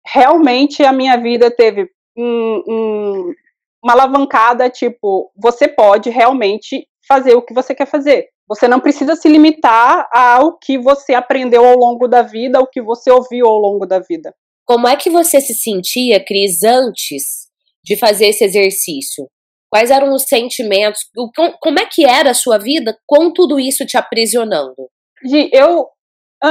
Realmente 0.06 0.82
a 0.82 0.92
minha 0.92 1.16
vida 1.16 1.50
teve 1.50 1.88
um, 2.16 2.62
um, 2.68 3.34
uma 3.82 3.92
alavancada, 3.92 4.68
tipo, 4.68 5.30
você 5.36 5.66
pode 5.66 6.10
realmente 6.10 6.86
fazer 7.06 7.34
o 7.34 7.42
que 7.42 7.54
você 7.54 7.74
quer 7.74 7.86
fazer. 7.86 8.28
Você 8.46 8.66
não 8.66 8.80
precisa 8.80 9.14
se 9.14 9.28
limitar 9.28 10.08
ao 10.12 10.58
que 10.58 10.76
você 10.76 11.14
aprendeu 11.14 11.64
ao 11.64 11.76
longo 11.76 12.08
da 12.08 12.22
vida, 12.22 12.58
ao 12.58 12.66
que 12.66 12.82
você 12.82 13.10
ouviu 13.10 13.46
ao 13.46 13.58
longo 13.58 13.86
da 13.86 14.00
vida. 14.00 14.34
Como 14.66 14.86
é 14.86 14.96
que 14.96 15.08
você 15.08 15.40
se 15.40 15.54
sentia, 15.54 16.22
Cris, 16.22 16.62
antes 16.62 17.48
de 17.82 17.96
fazer 17.96 18.26
esse 18.26 18.44
exercício? 18.44 19.28
Quais 19.70 19.90
eram 19.90 20.12
os 20.12 20.24
sentimentos? 20.24 21.00
Como 21.60 21.78
é 21.78 21.86
que 21.86 22.04
era 22.04 22.30
a 22.30 22.34
sua 22.34 22.58
vida 22.58 22.98
com 23.06 23.32
tudo 23.32 23.58
isso 23.60 23.86
te 23.86 23.96
aprisionando? 23.96 24.74
Eu, 25.52 25.86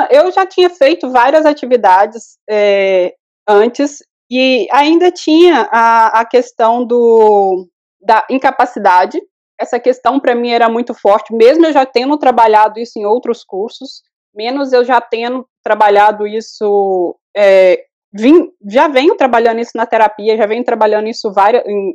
eu 0.09 0.31
já 0.31 0.45
tinha 0.45 0.69
feito 0.69 1.11
várias 1.11 1.45
atividades 1.45 2.38
é, 2.49 3.13
antes 3.47 3.99
e 4.31 4.67
ainda 4.71 5.11
tinha 5.11 5.67
a, 5.71 6.21
a 6.21 6.25
questão 6.25 6.85
do, 6.85 7.67
da 7.99 8.25
incapacidade. 8.29 9.19
Essa 9.59 9.79
questão 9.79 10.19
para 10.19 10.35
mim 10.35 10.51
era 10.51 10.69
muito 10.69 10.93
forte, 10.93 11.35
mesmo 11.35 11.65
eu 11.65 11.73
já 11.73 11.85
tendo 11.85 12.17
trabalhado 12.17 12.79
isso 12.79 12.97
em 12.97 13.05
outros 13.05 13.43
cursos, 13.43 14.01
menos 14.33 14.71
eu 14.71 14.85
já 14.85 15.01
tendo 15.01 15.45
trabalhado 15.61 16.25
isso, 16.25 17.19
é, 17.35 17.83
vim, 18.13 18.49
já 18.67 18.87
venho 18.87 19.15
trabalhando 19.15 19.59
isso 19.59 19.71
na 19.75 19.85
terapia, 19.85 20.37
já 20.37 20.45
venho 20.45 20.63
trabalhando 20.63 21.07
isso 21.07 21.31
várias, 21.31 21.65
em, 21.65 21.93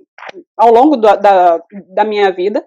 ao 0.56 0.72
longo 0.72 0.96
do, 0.96 1.16
da, 1.16 1.60
da 1.88 2.04
minha 2.04 2.30
vida, 2.30 2.64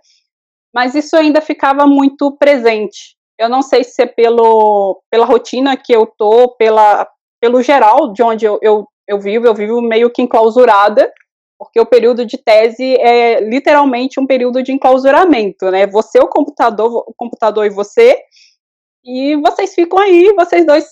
mas 0.74 0.96
isso 0.96 1.16
ainda 1.16 1.42
ficava 1.42 1.88
muito 1.88 2.36
presente. 2.38 3.16
Eu 3.39 3.50
não 3.50 3.62
sei 3.62 3.84
se 3.84 4.01
é 4.01 4.06
pelo, 4.06 5.01
pela 5.10 5.25
rotina 5.25 5.77
que 5.77 5.94
eu 5.94 6.06
tô, 6.06 6.56
pela, 6.56 7.08
pelo 7.39 7.62
geral 7.62 8.12
de 8.12 8.24
onde 8.24 8.46
eu, 8.46 8.60
eu 8.62 8.88
eu 9.08 9.20
vivo, 9.20 9.48
eu 9.48 9.56
vivo 9.56 9.82
meio 9.82 10.12
que 10.12 10.22
enclausurada, 10.22 11.12
porque 11.58 11.80
o 11.80 11.86
período 11.86 12.25
de 12.25 12.38
tese 12.38 12.96
é 13.00 13.39
literalmente 13.39 14.20
um 14.20 14.27
período 14.27 14.62
de 14.62 14.72
enclausuramento, 14.74 15.72
né? 15.72 15.88
Você, 15.88 16.20
o 16.20 16.27
computador, 16.27 17.04
o 17.08 17.13
computador 17.16 17.66
e 17.66 17.70
você, 17.70 18.20
e 19.04 19.36
vocês 19.38 19.74
ficam 19.74 19.98
aí, 19.98 20.34
vocês 20.36 20.66
dois 20.66 20.86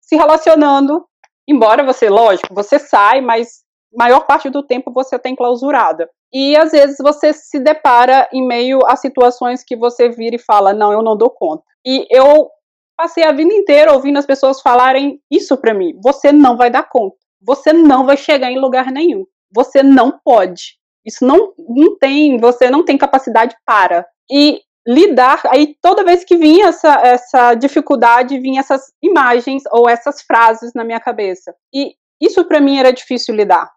se 0.00 0.16
relacionando, 0.16 1.06
embora 1.48 1.82
você, 1.82 2.08
lógico, 2.10 2.54
você 2.54 2.78
sai, 2.78 3.20
mas 3.20 3.62
maior 3.92 4.26
parte 4.26 4.50
do 4.50 4.62
tempo 4.62 4.92
você 4.92 5.16
está 5.16 5.28
enclausurada. 5.28 6.08
E 6.32 6.54
às 6.56 6.72
vezes 6.72 6.98
você 7.00 7.32
se 7.32 7.58
depara 7.58 8.28
em 8.32 8.46
meio 8.46 8.80
a 8.86 8.94
situações 8.96 9.64
que 9.64 9.74
você 9.74 10.10
vira 10.10 10.36
e 10.36 10.38
fala: 10.38 10.74
Não, 10.74 10.92
eu 10.92 11.02
não 11.02 11.16
dou 11.16 11.30
conta. 11.30 11.62
E 11.86 12.06
eu 12.10 12.50
passei 12.96 13.24
a 13.24 13.32
vida 13.32 13.52
inteira 13.54 13.94
ouvindo 13.94 14.18
as 14.18 14.26
pessoas 14.26 14.60
falarem 14.60 15.20
isso 15.30 15.56
para 15.56 15.72
mim: 15.72 15.98
Você 16.02 16.30
não 16.30 16.56
vai 16.56 16.70
dar 16.70 16.86
conta 16.86 17.16
você 17.40 17.72
não 17.72 18.04
vai 18.04 18.16
chegar 18.16 18.50
em 18.50 18.58
lugar 18.58 18.90
nenhum. 18.90 19.24
Você 19.52 19.82
não 19.82 20.18
pode. 20.24 20.76
Isso 21.04 21.24
não, 21.24 21.54
não 21.58 21.96
tem, 21.98 22.36
você 22.38 22.70
não 22.70 22.84
tem 22.84 22.98
capacidade 22.98 23.56
para. 23.64 24.06
E 24.30 24.60
lidar, 24.88 25.42
aí 25.48 25.76
toda 25.82 26.02
vez 26.02 26.24
que 26.24 26.34
vinha 26.34 26.68
essa, 26.68 26.94
essa 27.02 27.54
dificuldade, 27.54 28.40
vinha 28.40 28.60
essas 28.60 28.90
imagens 29.02 29.62
ou 29.70 29.86
essas 29.86 30.22
frases 30.22 30.72
na 30.74 30.82
minha 30.82 30.98
cabeça. 30.98 31.54
E 31.74 31.94
isso 32.18 32.42
para 32.46 32.58
mim 32.58 32.78
era 32.78 32.90
difícil 32.90 33.34
lidar. 33.34 33.70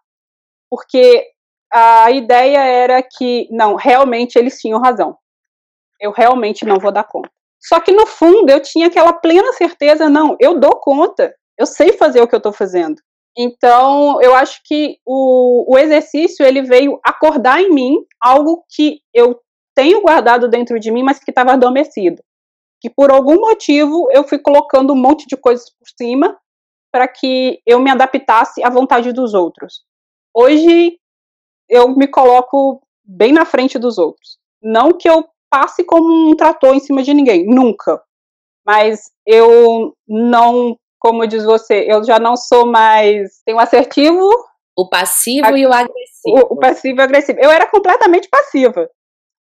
Porque 0.70 1.26
a 1.70 2.10
ideia 2.10 2.60
era 2.60 3.02
que, 3.02 3.46
não, 3.50 3.74
realmente 3.74 4.36
eles 4.36 4.58
tinham 4.58 4.80
razão. 4.80 5.18
Eu 6.00 6.12
realmente 6.12 6.64
não 6.64 6.78
vou 6.78 6.90
dar 6.90 7.04
conta. 7.04 7.30
Só 7.60 7.78
que 7.78 7.92
no 7.92 8.06
fundo 8.06 8.50
eu 8.50 8.60
tinha 8.60 8.86
aquela 8.86 9.12
plena 9.12 9.52
certeza, 9.52 10.08
não, 10.08 10.34
eu 10.40 10.58
dou 10.58 10.76
conta. 10.76 11.34
Eu 11.58 11.66
sei 11.66 11.92
fazer 11.92 12.22
o 12.22 12.26
que 12.26 12.34
eu 12.34 12.38
estou 12.38 12.54
fazendo. 12.54 12.96
Então, 13.36 14.20
eu 14.22 14.34
acho 14.34 14.60
que 14.64 14.96
o, 15.06 15.74
o 15.74 15.78
exercício 15.78 16.44
ele 16.44 16.62
veio 16.62 16.98
acordar 17.04 17.60
em 17.60 17.70
mim 17.70 17.98
algo 18.20 18.64
que 18.74 19.00
eu 19.14 19.38
tenho 19.74 20.00
guardado 20.02 20.48
dentro 20.48 20.78
de 20.78 20.90
mim, 20.90 21.02
mas 21.02 21.18
que 21.18 21.30
estava 21.30 21.52
adormecido. 21.52 22.22
Que 22.80 22.90
por 22.90 23.10
algum 23.10 23.40
motivo 23.40 24.08
eu 24.12 24.26
fui 24.26 24.38
colocando 24.38 24.92
um 24.92 24.96
monte 24.96 25.26
de 25.26 25.36
coisas 25.36 25.70
por 25.70 25.88
cima 25.96 26.38
para 26.90 27.08
que 27.08 27.60
eu 27.66 27.80
me 27.80 27.90
adaptasse 27.90 28.62
à 28.62 28.68
vontade 28.68 29.12
dos 29.12 29.34
outros. 29.34 29.84
Hoje 30.34 30.98
eu 31.68 31.88
me 31.96 32.06
coloco 32.06 32.82
bem 33.04 33.32
na 33.32 33.44
frente 33.44 33.78
dos 33.78 33.98
outros. 33.98 34.38
Não 34.62 34.92
que 34.92 35.08
eu 35.08 35.26
passe 35.50 35.84
como 35.84 36.30
um 36.30 36.36
trator 36.36 36.74
em 36.74 36.80
cima 36.80 37.02
de 37.02 37.14
ninguém, 37.14 37.46
nunca. 37.46 38.02
Mas 38.64 39.10
eu 39.26 39.94
não 40.06 40.76
como 41.02 41.26
diz 41.26 41.44
você, 41.44 41.84
eu 41.88 42.04
já 42.04 42.20
não 42.20 42.36
sou 42.36 42.64
mais. 42.64 43.42
Tenho 43.44 43.58
assertivo. 43.58 44.30
O 44.78 44.88
passivo 44.88 45.48
a, 45.48 45.58
e 45.58 45.66
o 45.66 45.72
agressivo. 45.72 46.36
O, 46.48 46.54
o, 46.54 46.56
passivo 46.56 46.96
e 46.96 47.00
o 47.00 47.02
agressivo. 47.02 47.40
Eu 47.40 47.50
era 47.50 47.66
completamente 47.66 48.28
passiva. 48.28 48.88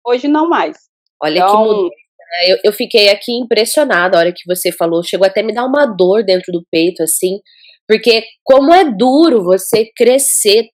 Hoje 0.05 0.27
não 0.27 0.49
mais. 0.49 0.77
Olha 1.21 1.39
então, 1.39 1.51
que 1.51 1.69
mudança. 1.69 1.89
Né? 1.89 2.51
Eu, 2.51 2.57
eu 2.65 2.73
fiquei 2.73 3.09
aqui 3.09 3.33
impressionada 3.33 4.17
a 4.17 4.19
hora 4.19 4.33
que 4.33 4.43
você 4.47 4.71
falou. 4.71 5.03
Chegou 5.03 5.27
até 5.27 5.41
a 5.41 5.43
me 5.43 5.53
dar 5.53 5.65
uma 5.65 5.85
dor 5.85 6.23
dentro 6.23 6.51
do 6.51 6.63
peito, 6.71 7.03
assim. 7.03 7.39
Porque 7.87 8.23
como 8.43 8.73
é 8.73 8.85
duro 8.85 9.43
você 9.43 9.89
crescer 9.95 10.67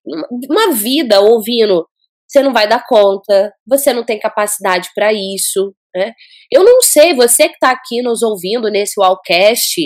uma 0.50 0.74
vida 0.74 1.22
ouvindo 1.22 1.86
você 2.28 2.42
não 2.42 2.52
vai 2.52 2.68
dar 2.68 2.84
conta, 2.86 3.54
você 3.66 3.94
não 3.94 4.04
tem 4.04 4.20
capacidade 4.20 4.90
para 4.94 5.14
isso, 5.14 5.74
né? 5.96 6.12
Eu 6.52 6.64
não 6.64 6.82
sei, 6.82 7.14
você 7.14 7.48
que 7.48 7.54
está 7.54 7.72
aqui 7.72 8.02
nos 8.02 8.22
ouvindo 8.22 8.70
nesse 8.70 9.00
Wallcast, 9.00 9.82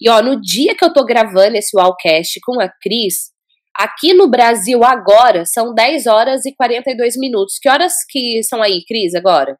e 0.00 0.10
ó, 0.10 0.20
no 0.22 0.40
dia 0.40 0.74
que 0.74 0.84
eu 0.84 0.92
tô 0.92 1.04
gravando 1.04 1.56
esse 1.56 1.76
Wallcast 1.76 2.40
com 2.44 2.60
a 2.60 2.68
Cris, 2.80 3.30
aqui 3.78 4.14
no 4.14 4.28
Brasil 4.28 4.82
agora 4.84 5.44
são 5.44 5.74
10 5.74 6.06
horas 6.06 6.46
e 6.46 6.54
42 6.54 7.16
minutos. 7.16 7.58
Que 7.60 7.68
horas 7.68 7.94
que 8.08 8.42
são 8.42 8.62
aí, 8.62 8.84
Cris, 8.86 9.14
agora? 9.14 9.56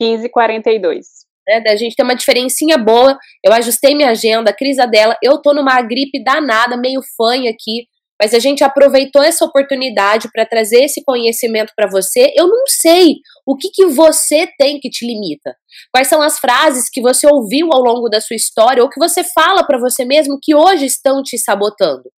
15 0.00 0.26
e 0.26 0.30
42. 0.30 1.06
É, 1.48 1.70
a 1.70 1.76
gente 1.76 1.96
tem 1.96 2.04
uma 2.04 2.14
diferencinha 2.14 2.78
boa. 2.78 3.18
Eu 3.44 3.52
ajustei 3.52 3.94
minha 3.94 4.10
agenda, 4.10 4.50
a 4.50 4.54
Cris 4.54 4.78
a 4.78 4.86
dela. 4.86 5.16
Eu 5.22 5.40
tô 5.42 5.52
numa 5.52 5.80
gripe 5.82 6.22
danada, 6.22 6.76
meio 6.76 7.00
fanha 7.16 7.50
aqui 7.50 7.86
mas 8.20 8.34
a 8.34 8.38
gente 8.38 8.62
aproveitou 8.62 9.22
essa 9.22 9.46
oportunidade 9.46 10.28
para 10.30 10.44
trazer 10.44 10.84
esse 10.84 11.02
conhecimento 11.02 11.72
para 11.74 11.88
você. 11.88 12.30
Eu 12.36 12.48
não 12.48 12.66
sei 12.66 13.14
o 13.46 13.56
que, 13.56 13.70
que 13.70 13.86
você 13.86 14.46
tem 14.58 14.78
que 14.78 14.90
te 14.90 15.06
limita. 15.06 15.56
Quais 15.90 16.06
são 16.06 16.20
as 16.20 16.38
frases 16.38 16.90
que 16.92 17.00
você 17.00 17.26
ouviu 17.26 17.70
ao 17.72 17.80
longo 17.80 18.10
da 18.10 18.20
sua 18.20 18.36
história 18.36 18.82
ou 18.82 18.90
que 18.90 19.00
você 19.00 19.24
fala 19.24 19.66
para 19.66 19.78
você 19.78 20.04
mesmo 20.04 20.38
que 20.40 20.54
hoje 20.54 20.84
estão 20.84 21.22
te 21.22 21.38
sabotando. 21.38 22.10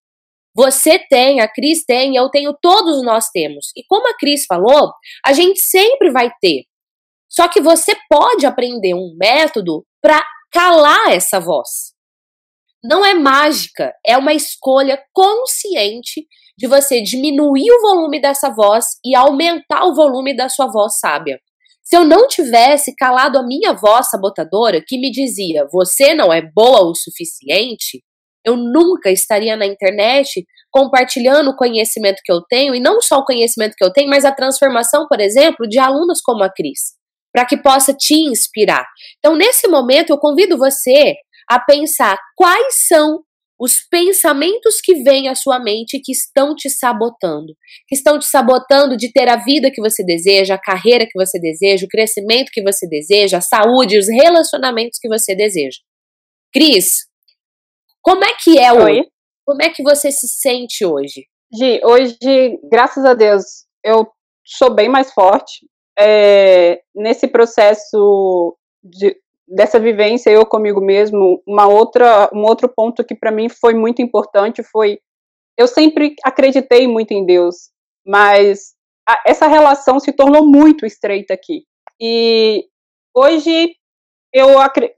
Você 0.55 0.99
tem, 0.99 1.41
a 1.41 1.49
Cris 1.49 1.85
tem, 1.85 2.17
eu 2.17 2.29
tenho, 2.29 2.57
todos 2.61 3.03
nós 3.03 3.29
temos. 3.31 3.71
E 3.77 3.83
como 3.89 4.09
a 4.09 4.17
Cris 4.17 4.45
falou, 4.47 4.93
a 5.25 5.33
gente 5.33 5.61
sempre 5.61 6.11
vai 6.11 6.31
ter. 6.41 6.65
Só 7.29 7.49
que 7.49 7.61
você 7.61 7.97
pode 8.11 8.45
aprender 8.45 8.95
um 8.95 9.17
método 9.19 9.85
para 10.03 10.23
calar 10.51 11.13
essa 11.13 11.41
voz 11.41 11.93
não 12.83 13.05
é 13.05 13.15
mágica, 13.15 13.95
é 14.05 14.17
uma 14.17 14.35
escolha 14.35 15.01
consciente 15.13 16.27
de 16.59 16.67
você 16.67 17.01
diminuir 17.01 17.71
o 17.71 17.81
volume 17.81 18.21
dessa 18.21 18.51
voz 18.51 18.99
e 19.05 19.15
aumentar 19.15 19.85
o 19.85 19.95
volume 19.95 20.37
da 20.37 20.49
sua 20.49 20.67
voz 20.67 20.99
sábia. 20.99 21.41
Se 21.83 21.97
eu 21.97 22.05
não 22.05 22.27
tivesse 22.27 22.95
calado 22.97 23.39
a 23.39 23.43
minha 23.43 23.73
voz 23.73 24.11
sabotadora, 24.11 24.83
que 24.85 24.99
me 24.99 25.11
dizia 25.11 25.67
você 25.73 26.15
não 26.15 26.33
é 26.33 26.43
boa 26.43 26.91
o 26.91 26.95
suficiente, 26.95 28.03
eu 28.45 28.57
nunca 28.57 29.11
estaria 29.11 29.57
na 29.57 29.67
internet 29.67 30.45
compartilhando 30.71 31.51
o 31.51 31.57
conhecimento 31.57 32.23
que 32.25 32.33
eu 32.33 32.41
tenho, 32.43 32.75
e 32.75 32.81
não 32.81 33.01
só 33.01 33.19
o 33.19 33.25
conhecimento 33.25 33.75
que 33.77 33.85
eu 33.85 33.93
tenho, 33.93 34.09
mas 34.09 34.25
a 34.25 34.33
transformação, 34.33 35.07
por 35.07 35.21
exemplo, 35.21 35.69
de 35.69 35.79
alunos 35.79 36.21
como 36.23 36.43
a 36.43 36.51
Cris, 36.51 36.95
para 37.33 37.45
que 37.45 37.57
possa 37.57 37.93
te 37.93 38.15
inspirar. 38.15 38.87
Então, 39.19 39.37
nesse 39.37 39.69
momento, 39.69 40.11
eu 40.11 40.19
convido 40.19 40.57
você 40.57 41.15
a 41.49 41.61
pensar 41.61 42.17
quais 42.37 42.87
são 42.89 43.23
os 43.63 43.75
pensamentos 43.89 44.81
que 44.83 45.05
vêm 45.05 45.29
à 45.29 45.37
sua 45.37 45.61
mente 45.61 46.01
que 46.03 46.11
estão 46.11 46.53
te 46.53 46.69
sabotando, 46.69 47.55
que 47.87 47.95
estão 47.95 48.19
te 48.19 48.25
sabotando 48.25 48.97
de 48.97 49.13
ter 49.13 49.29
a 49.29 49.37
vida 49.37 49.71
que 49.71 49.81
você 49.81 50.03
deseja, 50.05 50.55
a 50.55 50.61
carreira 50.61 51.07
que 51.07 51.17
você 51.17 51.39
deseja, 51.39 51.87
o 51.87 51.89
crescimento 51.89 52.51
que 52.53 52.61
você 52.61 52.89
deseja, 52.89 53.39
a 53.39 53.41
saúde, 53.41 53.99
os 53.99 54.09
relacionamentos 54.09 54.99
que 55.01 55.07
você 55.07 55.37
deseja. 55.37 55.79
Cris, 56.53 57.07
como 58.03 58.25
é 58.25 58.35
que 58.35 58.59
é 58.59 58.73
hoje? 58.73 59.09
Como 59.47 59.63
é 59.63 59.71
que 59.71 59.83
você 59.83 60.11
se 60.11 60.29
sente 60.29 60.85
hoje? 60.85 61.27
Gi, 61.53 61.81
hoje, 61.85 62.59
graças 62.71 63.05
a 63.05 63.15
Deus, 63.15 63.67
eu 63.85 64.07
sou 64.45 64.75
bem 64.75 64.89
mais 64.89 65.13
forte. 65.13 65.67
É, 65.99 66.81
nesse 66.95 67.29
processo 67.29 68.57
de, 68.83 69.17
dessa 69.47 69.79
vivência 69.79 70.31
eu 70.31 70.47
comigo 70.47 70.81
mesmo, 70.81 71.43
uma 71.47 71.67
outra, 71.69 72.31
um 72.33 72.43
outro 72.43 72.69
ponto 72.69 73.05
que 73.05 73.15
para 73.15 73.31
mim 73.31 73.49
foi 73.49 73.75
muito 73.75 74.01
importante 74.01 74.63
foi 74.63 74.99
eu 75.57 75.67
sempre 75.67 76.15
acreditei 76.25 76.87
muito 76.87 77.13
em 77.13 77.27
Deus, 77.27 77.71
mas 78.07 78.75
a, 79.07 79.23
essa 79.27 79.47
relação 79.47 80.01
se 80.01 80.11
tornou 80.13 80.47
muito 80.47 80.87
estreita 80.87 81.35
aqui. 81.35 81.65
E 82.01 82.65
hoje 83.15 83.75
eu 84.33 84.49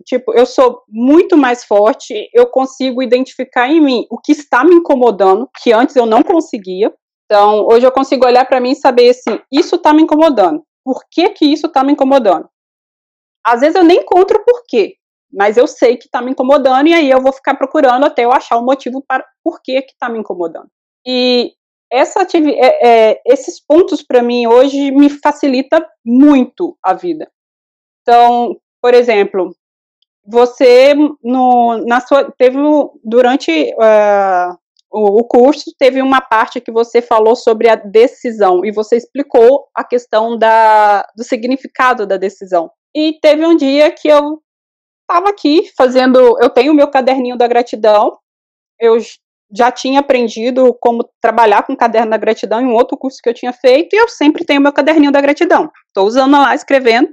tipo, 0.05 0.33
eu 0.33 0.47
sou 0.47 0.83
muito 0.89 1.37
mais 1.37 1.65
forte, 1.65 2.31
eu 2.33 2.47
consigo 2.47 3.03
identificar 3.03 3.69
em 3.69 3.81
mim 3.81 4.07
o 4.11 4.19
que 4.19 4.33
está 4.33 4.63
me 4.63 4.75
incomodando, 4.75 5.49
que 5.61 5.73
antes 5.73 5.97
eu 5.97 6.07
não 6.07 6.23
conseguia. 6.23 6.95
Então, 7.25 7.67
hoje 7.67 7.85
eu 7.87 7.91
consigo 7.91 8.25
olhar 8.25 8.45
para 8.47 8.61
mim 8.61 8.73
e 8.73 8.77
saber 8.77 9.11
assim, 9.11 9.41
isso 9.51 9.77
está 9.77 9.93
me 9.93 10.03
incomodando. 10.03 10.63
Por 10.85 11.03
que 11.11 11.31
que 11.31 11.47
isso 11.47 11.67
está 11.67 11.83
me 11.83 11.93
incomodando? 11.93 12.49
Às 13.45 13.61
vezes 13.61 13.75
eu 13.75 13.83
nem 13.83 14.01
encontro 14.01 14.39
o 14.39 14.45
porquê, 14.45 14.97
mas 15.33 15.57
eu 15.57 15.67
sei 15.67 15.97
que 15.97 16.07
está 16.07 16.23
me 16.23 16.31
incomodando 16.31 16.87
e 16.89 16.95
aí 16.95 17.11
eu 17.11 17.21
vou 17.21 17.33
ficar 17.33 17.55
procurando 17.55 18.07
até 18.07 18.25
eu 18.25 18.33
achar 18.33 18.57
o 18.57 18.65
motivo 18.65 19.03
para 19.07 19.25
por 19.43 19.61
que 19.63 19.83
que 19.83 19.93
está 19.93 20.09
me 20.09 20.19
incomodando. 20.19 20.69
E 21.07 21.53
essa 21.91 22.23
é, 22.23 23.11
é, 23.11 23.23
esses 23.27 23.61
pontos 23.61 24.03
para 24.03 24.23
mim 24.23 24.47
hoje 24.47 24.91
me 24.91 25.11
facilita 25.11 25.87
muito 26.05 26.77
a 26.83 26.95
vida. 26.95 27.31
Então, 28.03 28.57
por 28.85 28.93
exemplo, 28.93 29.57
você 30.27 30.93
no, 31.23 31.87
na 31.87 32.03
sua 32.03 32.31
teve 32.37 32.59
durante 33.03 33.73
uh, 33.79 34.55
o, 34.93 35.21
o, 35.21 35.25
curso 35.25 35.73
teve 35.79 36.03
uma 36.03 36.21
parte 36.21 36.61
que 36.61 36.71
você 36.71 37.01
falou 37.01 37.35
sobre 37.35 37.71
a 37.71 37.77
decisão 37.77 38.63
e 38.63 38.71
você 38.71 38.99
explicou 38.99 39.69
a 39.75 39.83
questão 39.83 40.37
da, 40.37 41.01
do 41.17 41.25
significado 41.25 42.07
da 42.07 42.19
decisão. 42.19 42.71
E 42.95 43.19
teve 43.23 43.47
um 43.47 43.57
dia 43.57 43.91
que 43.91 44.07
eu 44.07 44.43
estava 45.01 45.31
aqui 45.31 45.73
fazendo, 45.75 46.39
eu 46.43 46.51
tenho 46.51 46.71
o 46.71 46.77
meu 46.77 46.89
caderninho 46.89 47.39
da 47.39 47.49
gratidão, 47.49 48.19
eu 48.79 48.99
já 49.51 49.73
tinha 49.73 50.01
aprendido 50.01 50.77
como 50.79 51.09
trabalhar 51.23 51.63
com 51.63 51.75
caderno 51.75 52.11
da 52.11 52.19
gratidão 52.19 52.61
em 52.61 52.67
um 52.67 52.75
outro 52.75 52.99
curso 52.99 53.17
que 53.23 53.31
eu 53.31 53.35
tinha 53.35 53.55
feito, 53.55 53.97
e 53.97 53.99
eu 53.99 54.11
sempre 54.11 54.45
tenho 54.45 54.61
meu 54.61 54.75
caderninho 54.75 55.11
da 55.11 55.23
gratidão. 55.23 55.73
Estou 55.87 56.07
usando 56.07 56.33
lá, 56.33 56.55
escrevendo. 56.55 57.09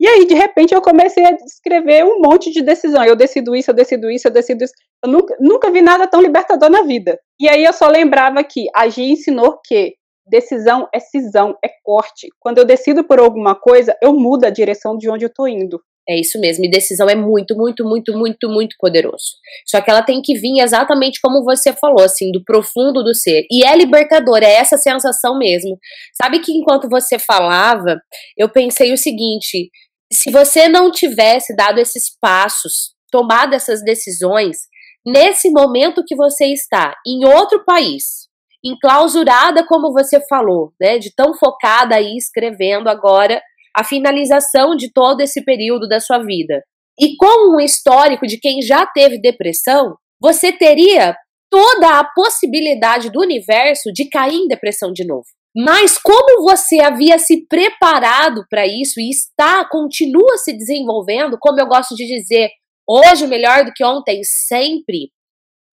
E 0.00 0.08
aí, 0.08 0.26
de 0.26 0.34
repente, 0.34 0.74
eu 0.74 0.80
comecei 0.80 1.22
a 1.26 1.32
escrever 1.44 2.04
um 2.04 2.20
monte 2.20 2.50
de 2.50 2.62
decisão. 2.62 3.04
Eu 3.04 3.14
decido 3.14 3.54
isso, 3.54 3.70
eu 3.70 3.74
decido 3.74 4.10
isso, 4.10 4.26
eu 4.26 4.32
decido 4.32 4.64
isso. 4.64 4.72
Eu 5.04 5.10
nunca, 5.10 5.36
nunca 5.38 5.70
vi 5.70 5.82
nada 5.82 6.06
tão 6.06 6.22
libertador 6.22 6.70
na 6.70 6.82
vida. 6.82 7.20
E 7.38 7.46
aí 7.46 7.62
eu 7.62 7.72
só 7.74 7.86
lembrava 7.86 8.42
que 8.42 8.66
a 8.74 8.88
Gia 8.88 9.12
ensinou 9.12 9.60
que 9.62 9.94
decisão 10.26 10.88
é 10.94 11.00
cisão, 11.00 11.54
é 11.62 11.68
corte. 11.84 12.28
Quando 12.38 12.58
eu 12.58 12.64
decido 12.64 13.04
por 13.04 13.18
alguma 13.18 13.54
coisa, 13.54 13.94
eu 14.02 14.14
mudo 14.14 14.44
a 14.44 14.50
direção 14.50 14.96
de 14.96 15.10
onde 15.10 15.24
eu 15.24 15.28
estou 15.28 15.46
indo. 15.46 15.78
É 16.08 16.18
isso 16.18 16.40
mesmo. 16.40 16.64
E 16.64 16.70
decisão 16.70 17.08
é 17.08 17.14
muito, 17.14 17.54
muito, 17.54 17.84
muito, 17.84 18.16
muito, 18.16 18.48
muito 18.48 18.76
poderoso. 18.80 19.36
Só 19.66 19.80
que 19.82 19.90
ela 19.90 20.02
tem 20.02 20.22
que 20.22 20.34
vir 20.34 20.60
exatamente 20.60 21.20
como 21.20 21.44
você 21.44 21.72
falou, 21.74 22.02
assim, 22.02 22.32
do 22.32 22.42
profundo 22.42 23.04
do 23.04 23.14
ser. 23.14 23.44
E 23.50 23.64
é 23.64 23.76
libertador, 23.76 24.38
é 24.38 24.54
essa 24.54 24.78
sensação 24.78 25.38
mesmo. 25.38 25.78
Sabe 26.20 26.40
que 26.40 26.52
enquanto 26.52 26.88
você 26.88 27.18
falava, 27.18 28.00
eu 28.36 28.48
pensei 28.48 28.92
o 28.92 28.96
seguinte: 28.96 29.70
se 30.12 30.30
você 30.30 30.68
não 30.68 30.90
tivesse 30.90 31.54
dado 31.54 31.78
esses 31.78 32.04
passos, 32.20 32.94
tomado 33.10 33.54
essas 33.54 33.82
decisões, 33.82 34.58
nesse 35.06 35.50
momento 35.50 36.04
que 36.06 36.16
você 36.16 36.46
está, 36.46 36.94
em 37.06 37.24
outro 37.24 37.64
país, 37.64 38.28
enclausurada, 38.64 39.64
como 39.66 39.92
você 39.92 40.20
falou, 40.28 40.72
né, 40.80 40.98
de 40.98 41.14
tão 41.14 41.34
focada 41.34 41.94
aí 41.94 42.16
escrevendo 42.16 42.88
agora 42.88 43.40
a 43.74 43.84
finalização 43.84 44.76
de 44.76 44.92
todo 44.92 45.20
esse 45.20 45.44
período 45.44 45.88
da 45.88 46.00
sua 46.00 46.18
vida. 46.18 46.62
E 46.98 47.16
com 47.16 47.56
um 47.56 47.60
histórico 47.60 48.26
de 48.26 48.38
quem 48.38 48.60
já 48.60 48.84
teve 48.86 49.20
depressão, 49.20 49.96
você 50.20 50.52
teria 50.52 51.16
toda 51.48 51.98
a 51.98 52.04
possibilidade 52.04 53.10
do 53.10 53.20
universo 53.20 53.90
de 53.92 54.08
cair 54.08 54.34
em 54.34 54.48
depressão 54.48 54.92
de 54.92 55.06
novo. 55.06 55.26
Mas 55.54 55.98
como 55.98 56.42
você 56.42 56.80
havia 56.80 57.18
se 57.18 57.44
preparado 57.46 58.44
para 58.48 58.66
isso 58.66 59.00
e 59.00 59.10
está, 59.10 59.68
continua 59.68 60.36
se 60.38 60.52
desenvolvendo, 60.52 61.36
como 61.40 61.58
eu 61.60 61.66
gosto 61.66 61.94
de 61.96 62.06
dizer, 62.06 62.50
hoje 62.88 63.26
melhor 63.26 63.64
do 63.64 63.72
que 63.72 63.84
ontem, 63.84 64.20
sempre, 64.22 65.10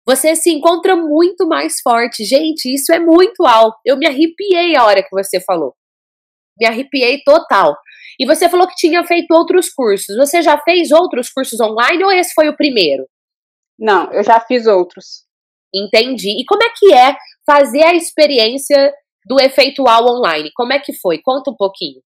você 0.05 0.35
se 0.35 0.51
encontra 0.51 0.95
muito 0.95 1.47
mais 1.47 1.81
forte. 1.81 2.23
Gente, 2.23 2.73
isso 2.73 2.93
é 2.93 2.99
muito 2.99 3.43
alto. 3.45 3.77
Eu 3.83 3.97
me 3.97 4.05
arrepiei 4.05 4.75
a 4.75 4.85
hora 4.85 5.01
que 5.03 5.09
você 5.11 5.41
falou. 5.41 5.73
Me 6.59 6.67
arrepiei 6.67 7.21
total. 7.25 7.75
E 8.19 8.25
você 8.25 8.47
falou 8.47 8.67
que 8.67 8.75
tinha 8.75 9.03
feito 9.03 9.31
outros 9.31 9.69
cursos. 9.69 10.15
Você 10.15 10.41
já 10.41 10.57
fez 10.59 10.91
outros 10.91 11.29
cursos 11.29 11.59
online 11.59 12.03
ou 12.03 12.11
esse 12.11 12.33
foi 12.33 12.47
o 12.47 12.55
primeiro? 12.55 13.05
Não, 13.77 14.11
eu 14.13 14.23
já 14.23 14.39
fiz 14.39 14.67
outros. 14.67 15.25
Entendi. 15.73 16.39
E 16.39 16.45
como 16.45 16.63
é 16.63 16.69
que 16.77 16.93
é 16.93 17.17
fazer 17.45 17.83
a 17.83 17.93
experiência 17.93 18.93
do 19.25 19.39
efeitual 19.39 20.05
online? 20.05 20.51
Como 20.55 20.71
é 20.71 20.79
que 20.79 20.93
foi? 20.93 21.19
Conta 21.19 21.51
um 21.51 21.55
pouquinho. 21.55 22.01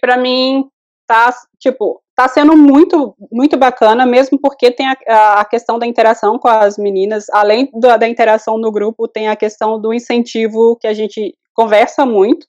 Para 0.00 0.16
mim 0.16 0.68
tá, 1.06 1.34
tipo, 1.58 2.00
tá 2.14 2.28
sendo 2.28 2.56
muito, 2.56 3.16
muito 3.32 3.56
bacana, 3.56 4.04
mesmo 4.06 4.38
porque 4.38 4.70
tem 4.70 4.86
a, 4.86 5.40
a 5.40 5.44
questão 5.44 5.78
da 5.78 5.86
interação 5.86 6.38
com 6.38 6.48
as 6.48 6.76
meninas, 6.76 7.26
além 7.30 7.68
da, 7.74 7.96
da 7.96 8.08
interação 8.08 8.58
no 8.58 8.70
grupo, 8.70 9.08
tem 9.08 9.28
a 9.28 9.36
questão 9.36 9.80
do 9.80 9.92
incentivo 9.92 10.76
que 10.76 10.86
a 10.86 10.92
gente 10.94 11.34
conversa 11.54 12.06
muito, 12.06 12.46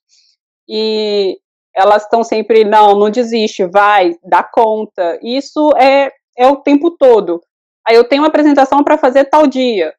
e 0.70 1.38
elas 1.76 2.04
estão 2.04 2.24
sempre, 2.24 2.64
não, 2.64 2.98
não 3.00 3.10
desiste, 3.10 3.66
vai, 3.66 4.16
dá 4.24 4.44
conta. 4.44 5.18
Isso 5.24 5.72
é, 5.78 6.12
é 6.38 6.48
o 6.48 6.58
tempo 6.58 6.92
todo. 6.92 7.42
Aí 7.88 7.96
eu 7.96 8.08
tenho 8.08 8.22
uma 8.22 8.28
apresentação 8.28 8.84
para 8.84 8.98
fazer 8.98 9.26
tal 9.26 9.48
dia. 9.48 9.94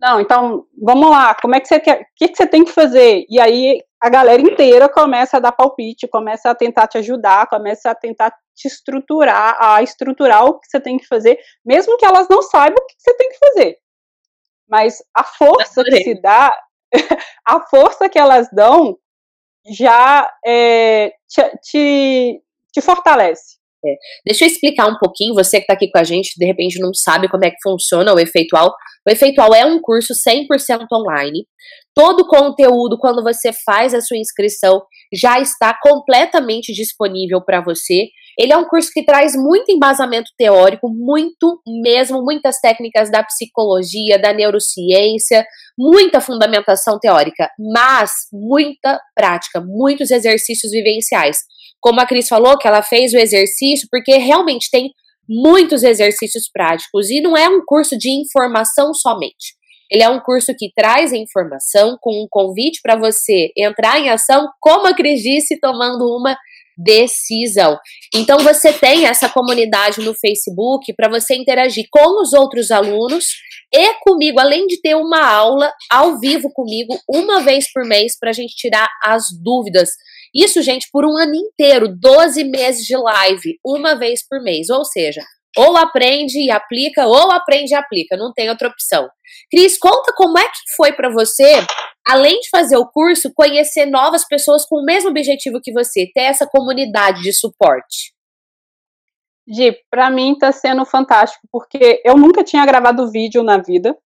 Não, 0.00 0.18
então, 0.18 0.66
vamos 0.80 1.10
lá, 1.10 1.34
como 1.34 1.54
é 1.54 1.60
que 1.60 1.68
você 1.68 1.78
quer, 1.78 2.00
o 2.00 2.04
que, 2.16 2.28
que 2.28 2.36
você 2.36 2.46
tem 2.46 2.64
que 2.64 2.72
fazer? 2.72 3.26
E 3.28 3.38
aí 3.38 3.82
a 4.00 4.08
galera 4.08 4.40
inteira 4.40 4.88
começa 4.88 5.36
a 5.36 5.40
dar 5.40 5.52
palpite, 5.52 6.08
começa 6.08 6.48
a 6.48 6.54
tentar 6.54 6.86
te 6.88 6.96
ajudar, 6.96 7.46
começa 7.48 7.90
a 7.90 7.94
tentar 7.94 8.34
te 8.54 8.66
estruturar, 8.66 9.56
a 9.60 9.82
estruturar 9.82 10.46
o 10.46 10.58
que 10.58 10.66
você 10.68 10.80
tem 10.80 10.96
que 10.96 11.06
fazer, 11.06 11.38
mesmo 11.64 11.98
que 11.98 12.06
elas 12.06 12.26
não 12.30 12.40
saibam 12.40 12.82
o 12.82 12.86
que 12.86 12.94
você 12.98 13.14
tem 13.14 13.28
que 13.28 13.38
fazer. 13.38 13.76
Mas 14.66 15.02
a 15.14 15.22
força 15.22 15.84
que 15.84 16.02
se 16.02 16.14
dá, 16.22 16.56
a 17.46 17.60
força 17.66 18.08
que 18.08 18.18
elas 18.18 18.48
dão 18.52 18.96
já 19.66 20.32
é, 20.46 21.12
te, 21.28 21.58
te, 21.62 22.42
te 22.72 22.80
fortalece. 22.80 23.59
É. 23.84 23.96
Deixa 24.26 24.44
eu 24.44 24.48
explicar 24.48 24.86
um 24.86 24.98
pouquinho, 24.98 25.34
você 25.34 25.56
que 25.56 25.62
está 25.62 25.72
aqui 25.72 25.90
com 25.90 25.98
a 25.98 26.04
gente, 26.04 26.34
de 26.36 26.46
repente 26.46 26.78
não 26.78 26.92
sabe 26.92 27.28
como 27.28 27.44
é 27.44 27.50
que 27.50 27.56
funciona 27.62 28.12
o 28.12 28.18
Efeitual. 28.18 28.74
O 29.06 29.10
Efeitual 29.10 29.54
é 29.54 29.64
um 29.64 29.80
curso 29.80 30.12
100% 30.12 30.46
online. 30.92 31.46
Todo 31.94 32.20
o 32.20 32.26
conteúdo, 32.26 32.98
quando 32.98 33.22
você 33.22 33.52
faz 33.64 33.94
a 33.94 34.00
sua 34.00 34.18
inscrição, 34.18 34.82
já 35.12 35.40
está 35.40 35.76
completamente 35.82 36.72
disponível 36.72 37.42
para 37.42 37.62
você. 37.62 38.08
Ele 38.38 38.52
é 38.52 38.56
um 38.56 38.64
curso 38.64 38.90
que 38.92 39.04
traz 39.04 39.34
muito 39.34 39.72
embasamento 39.72 40.30
teórico, 40.38 40.88
muito 40.88 41.60
mesmo, 41.82 42.22
muitas 42.22 42.60
técnicas 42.60 43.10
da 43.10 43.22
psicologia, 43.22 44.18
da 44.18 44.32
neurociência, 44.32 45.44
muita 45.76 46.20
fundamentação 46.20 46.98
teórica, 46.98 47.50
mas 47.74 48.10
muita 48.32 49.00
prática, 49.14 49.60
muitos 49.60 50.10
exercícios 50.10 50.70
vivenciais. 50.70 51.38
Como 51.80 52.00
a 52.00 52.06
Cris 52.06 52.28
falou, 52.28 52.58
que 52.58 52.68
ela 52.68 52.82
fez 52.82 53.12
o 53.12 53.18
exercício, 53.18 53.88
porque 53.90 54.16
realmente 54.18 54.68
tem 54.70 54.90
muitos 55.28 55.82
exercícios 55.82 56.50
práticos 56.52 57.08
e 57.08 57.20
não 57.20 57.36
é 57.36 57.48
um 57.48 57.62
curso 57.64 57.96
de 57.96 58.10
informação 58.10 58.92
somente. 58.92 59.54
Ele 59.90 60.02
é 60.02 60.08
um 60.08 60.20
curso 60.20 60.54
que 60.56 60.72
traz 60.74 61.12
informação 61.12 61.96
com 62.00 62.22
um 62.22 62.26
convite 62.30 62.80
para 62.82 62.96
você 62.96 63.50
entrar 63.56 63.98
em 63.98 64.08
ação, 64.08 64.48
como 64.60 64.86
a 64.86 64.94
Cris 64.94 65.20
disse, 65.20 65.58
tomando 65.58 66.04
uma 66.16 66.36
decisão. 66.76 67.78
Então 68.14 68.38
você 68.38 68.72
tem 68.72 69.06
essa 69.06 69.28
comunidade 69.28 70.00
no 70.00 70.14
Facebook 70.14 70.94
para 70.94 71.08
você 71.08 71.34
interagir 71.34 71.86
com 71.90 72.22
os 72.22 72.32
outros 72.32 72.70
alunos 72.70 73.26
e 73.72 73.94
comigo, 74.00 74.40
além 74.40 74.66
de 74.66 74.80
ter 74.80 74.96
uma 74.96 75.24
aula 75.24 75.72
ao 75.90 76.18
vivo 76.18 76.50
comigo 76.52 76.98
uma 77.08 77.40
vez 77.40 77.70
por 77.72 77.84
mês 77.84 78.18
para 78.18 78.30
a 78.30 78.32
gente 78.32 78.54
tirar 78.56 78.88
as 79.02 79.24
dúvidas. 79.42 79.90
Isso, 80.34 80.62
gente, 80.62 80.88
por 80.92 81.04
um 81.04 81.16
ano 81.16 81.34
inteiro, 81.34 81.88
12 81.88 82.44
meses 82.44 82.84
de 82.84 82.96
live, 82.96 83.58
uma 83.64 83.94
vez 83.94 84.26
por 84.26 84.40
mês. 84.42 84.70
Ou 84.70 84.84
seja, 84.84 85.22
ou 85.56 85.76
aprende 85.76 86.38
e 86.38 86.50
aplica, 86.50 87.06
ou 87.06 87.32
aprende 87.32 87.72
e 87.72 87.74
aplica, 87.74 88.16
não 88.16 88.32
tem 88.32 88.48
outra 88.48 88.68
opção. 88.68 89.08
Cris, 89.50 89.78
conta 89.78 90.12
como 90.14 90.38
é 90.38 90.44
que 90.44 90.74
foi 90.76 90.92
para 90.92 91.10
você, 91.10 91.54
além 92.06 92.38
de 92.40 92.48
fazer 92.48 92.76
o 92.76 92.86
curso, 92.86 93.32
conhecer 93.34 93.86
novas 93.86 94.24
pessoas 94.26 94.64
com 94.66 94.76
o 94.76 94.84
mesmo 94.84 95.10
objetivo 95.10 95.60
que 95.62 95.72
você, 95.72 96.08
ter 96.14 96.22
essa 96.22 96.46
comunidade 96.46 97.22
de 97.22 97.32
suporte. 97.32 98.12
Gi, 99.48 99.76
para 99.90 100.10
mim 100.10 100.38
tá 100.38 100.52
sendo 100.52 100.84
fantástico, 100.84 101.48
porque 101.50 102.00
eu 102.04 102.16
nunca 102.16 102.44
tinha 102.44 102.64
gravado 102.64 103.10
vídeo 103.10 103.42
na 103.42 103.58
vida. 103.58 103.96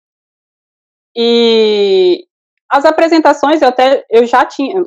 E 1.14 2.26
as 2.70 2.84
apresentações 2.87 3.60
eu 3.60 3.68
até 3.68 4.04
eu 4.10 4.26
já 4.26 4.44
tinha, 4.46 4.82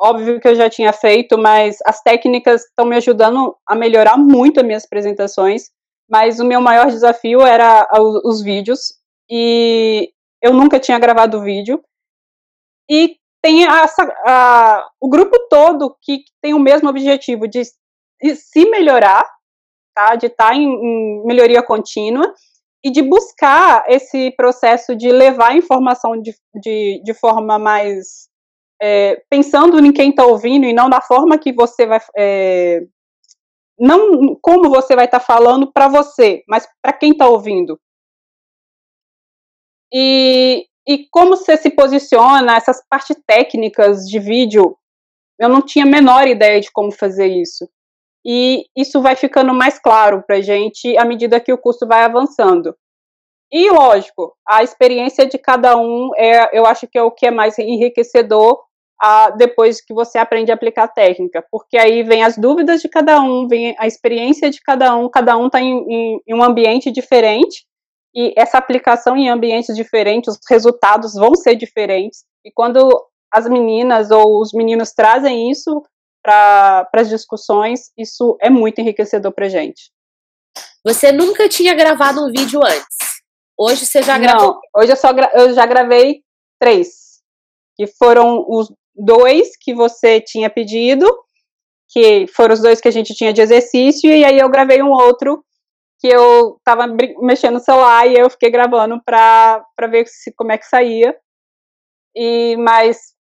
óbvio 0.00 0.40
que 0.40 0.48
eu 0.48 0.54
já 0.54 0.68
tinha 0.68 0.92
feito, 0.92 1.38
mas 1.38 1.78
as 1.86 2.02
técnicas 2.02 2.64
estão 2.64 2.84
me 2.84 2.96
ajudando 2.96 3.56
a 3.66 3.74
melhorar 3.74 4.16
muito 4.16 4.60
as 4.60 4.66
minhas 4.66 4.84
apresentações. 4.84 5.70
Mas 6.08 6.38
o 6.38 6.44
meu 6.44 6.60
maior 6.60 6.86
desafio 6.86 7.40
era 7.40 7.88
os, 8.24 8.42
vídeos. 8.42 8.94
E 9.28 10.12
eu 10.40 10.52
nunca 10.52 10.78
tinha 10.78 10.98
gravado 10.98 11.42
vídeo. 11.42 11.82
E 12.88 13.16
tem 13.42 13.64
essa, 13.64 14.02
a, 14.24 14.88
o 15.00 15.08
grupo 15.08 15.36
todo 15.48 15.96
que 16.00 16.24
tem 16.40 16.54
o 16.54 16.60
mesmo 16.60 16.88
objetivo 16.88 17.48
de, 17.48 17.62
de 18.22 18.36
se 18.36 18.68
melhorar, 18.70 19.24
tá? 19.94 20.14
De 20.14 20.26
estar 20.26 20.50
tá 20.50 20.54
em, 20.54 20.68
em, 20.68 21.26
melhoria 21.26 21.62
contínua 21.62 22.32
e 22.84 22.90
de 22.90 23.02
buscar 23.02 23.84
esse 23.88 24.30
processo 24.36 24.94
de 24.94 25.10
levar 25.10 25.50
a 25.50 25.56
informação 25.56 26.20
de, 26.20 26.32
de, 26.54 27.02
de 27.02 27.14
forma 27.14 27.58
mais 27.58 28.28
é, 28.80 29.22
pensando 29.30 29.78
em 29.78 29.92
quem 29.92 30.10
está 30.10 30.24
ouvindo 30.24 30.66
e 30.66 30.72
não 30.72 30.88
da 30.88 31.00
forma 31.00 31.38
que 31.38 31.52
você 31.52 31.86
vai. 31.86 32.00
É, 32.16 32.82
não 33.78 34.34
como 34.40 34.70
você 34.70 34.94
vai 34.96 35.04
estar 35.04 35.20
tá 35.20 35.24
falando 35.24 35.70
para 35.72 35.88
você, 35.88 36.42
mas 36.48 36.66
para 36.82 36.92
quem 36.92 37.12
está 37.12 37.28
ouvindo. 37.28 37.78
E, 39.92 40.66
e 40.86 41.06
como 41.10 41.36
você 41.36 41.56
se 41.56 41.70
posiciona, 41.70 42.56
essas 42.56 42.82
partes 42.88 43.16
técnicas 43.26 44.06
de 44.06 44.18
vídeo, 44.18 44.76
eu 45.38 45.48
não 45.48 45.62
tinha 45.62 45.84
a 45.84 45.88
menor 45.88 46.26
ideia 46.26 46.60
de 46.60 46.70
como 46.72 46.90
fazer 46.90 47.26
isso. 47.26 47.68
E 48.24 48.66
isso 48.76 49.00
vai 49.00 49.14
ficando 49.14 49.54
mais 49.54 49.78
claro 49.78 50.22
para 50.26 50.36
a 50.36 50.40
gente 50.40 50.96
à 50.98 51.04
medida 51.04 51.40
que 51.40 51.52
o 51.52 51.58
curso 51.58 51.86
vai 51.86 52.02
avançando. 52.02 52.76
E, 53.52 53.70
lógico, 53.70 54.36
a 54.46 54.62
experiência 54.64 55.24
de 55.26 55.38
cada 55.38 55.76
um, 55.76 56.10
é, 56.16 56.50
eu 56.52 56.66
acho 56.66 56.88
que 56.88 56.98
é 56.98 57.02
o 57.02 57.12
que 57.12 57.26
é 57.26 57.30
mais 57.30 57.56
enriquecedor 57.58 58.65
a, 59.00 59.30
depois 59.30 59.80
que 59.80 59.92
você 59.92 60.18
aprende 60.18 60.50
a 60.50 60.54
aplicar 60.54 60.84
a 60.84 60.88
técnica, 60.88 61.44
porque 61.50 61.76
aí 61.76 62.02
vem 62.02 62.22
as 62.22 62.36
dúvidas 62.36 62.80
de 62.80 62.88
cada 62.88 63.20
um, 63.20 63.46
vem 63.46 63.74
a 63.78 63.86
experiência 63.86 64.50
de 64.50 64.60
cada 64.60 64.96
um, 64.96 65.08
cada 65.08 65.36
um 65.36 65.46
está 65.46 65.60
em, 65.60 65.78
em, 65.88 66.20
em 66.26 66.34
um 66.34 66.42
ambiente 66.42 66.90
diferente, 66.90 67.66
e 68.14 68.32
essa 68.36 68.56
aplicação 68.56 69.16
em 69.16 69.28
ambientes 69.28 69.76
diferentes, 69.76 70.34
os 70.34 70.40
resultados 70.48 71.14
vão 71.14 71.34
ser 71.34 71.54
diferentes, 71.54 72.24
e 72.44 72.50
quando 72.50 72.88
as 73.30 73.46
meninas 73.48 74.10
ou 74.10 74.40
os 74.40 74.52
meninos 74.52 74.92
trazem 74.92 75.50
isso 75.50 75.82
para 76.22 76.88
as 76.94 77.08
discussões, 77.08 77.90
isso 77.96 78.36
é 78.40 78.48
muito 78.48 78.80
enriquecedor 78.80 79.32
para 79.32 79.48
gente. 79.48 79.90
Você 80.84 81.12
nunca 81.12 81.48
tinha 81.48 81.74
gravado 81.74 82.24
um 82.24 82.32
vídeo 82.32 82.60
antes? 82.64 82.96
Hoje 83.58 83.84
você 83.84 84.02
já 84.02 84.18
gravou? 84.18 84.54
Não, 84.54 84.60
hoje 84.76 84.92
eu, 84.92 84.96
só 84.96 85.10
eu 85.34 85.52
já 85.52 85.66
gravei 85.66 86.22
três, 86.58 87.20
que 87.76 87.86
foram 87.86 88.44
os 88.48 88.72
dois 88.96 89.56
que 89.60 89.74
você 89.74 90.20
tinha 90.20 90.48
pedido, 90.50 91.06
que 91.88 92.26
foram 92.28 92.54
os 92.54 92.60
dois 92.60 92.80
que 92.80 92.88
a 92.88 92.92
gente 92.92 93.14
tinha 93.14 93.32
de 93.32 93.40
exercício, 93.40 94.10
e 94.10 94.24
aí 94.24 94.38
eu 94.38 94.48
gravei 94.48 94.82
um 94.82 94.90
outro 94.90 95.44
que 95.98 96.08
eu 96.08 96.60
tava 96.64 96.86
mexendo 97.20 97.54
no 97.54 97.60
celular 97.60 98.06
e 98.06 98.16
eu 98.16 98.28
fiquei 98.28 98.50
gravando 98.50 99.00
pra, 99.04 99.64
pra 99.74 99.86
ver 99.86 100.06
se, 100.06 100.32
como 100.32 100.52
é 100.52 100.58
que 100.58 100.66
saía. 100.66 101.16
E, 102.14 102.56
mas, 102.56 103.14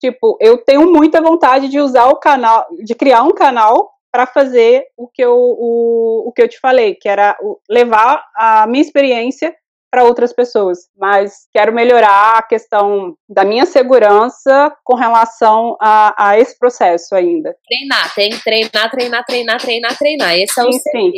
tipo, 0.00 0.36
eu 0.40 0.58
tenho 0.58 0.92
muita 0.92 1.20
vontade 1.20 1.68
de 1.68 1.80
usar 1.80 2.06
o 2.06 2.16
canal, 2.16 2.66
de 2.84 2.94
criar 2.94 3.22
um 3.22 3.32
canal 3.32 3.90
para 4.12 4.26
fazer 4.26 4.84
o 4.96 5.06
que 5.08 5.22
eu 5.22 5.36
o, 5.36 6.28
o 6.28 6.32
que 6.32 6.42
eu 6.42 6.48
te 6.48 6.58
falei, 6.58 6.94
que 6.96 7.08
era 7.08 7.36
levar 7.68 8.24
a 8.36 8.66
minha 8.66 8.82
experiência 8.82 9.54
para 9.90 10.04
outras 10.04 10.32
pessoas, 10.32 10.88
mas 10.96 11.48
quero 11.52 11.72
melhorar 11.72 12.38
a 12.38 12.42
questão 12.42 13.16
da 13.28 13.44
minha 13.44 13.66
segurança 13.66 14.74
com 14.84 14.94
relação 14.94 15.76
a, 15.80 16.30
a 16.30 16.38
esse 16.38 16.56
processo 16.58 17.14
ainda. 17.14 17.56
Treinar, 17.66 18.14
tem 18.14 18.30
treinar, 18.30 18.90
treinar, 18.90 19.24
treinar, 19.24 19.60
treinar, 19.60 19.98
treinar. 19.98 20.38
Esse 20.38 20.60
é 20.60 20.64
o 20.64 20.72
sim, 20.72 20.78
sim. 20.78 21.12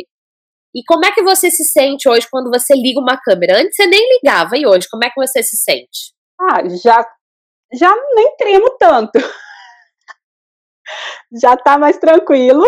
E 0.75 0.83
como 0.87 1.05
é 1.05 1.11
que 1.11 1.21
você 1.21 1.51
se 1.51 1.63
sente 1.65 2.09
hoje 2.09 2.27
quando 2.31 2.49
você 2.49 2.73
liga 2.73 2.99
uma 2.99 3.15
câmera? 3.15 3.59
Antes 3.59 3.75
você 3.75 3.85
nem 3.85 4.01
ligava, 4.15 4.57
e 4.57 4.65
hoje, 4.65 4.87
como 4.89 5.03
é 5.03 5.09
que 5.09 5.21
você 5.21 5.43
se 5.43 5.55
sente? 5.55 6.13
Ah, 6.41 6.67
já, 6.83 7.07
já 7.71 7.95
nem 8.15 8.35
tremo 8.37 8.71
tanto. 8.79 9.19
já 11.41 11.55
tá 11.55 11.77
mais 11.77 11.97
tranquilo 11.97 12.67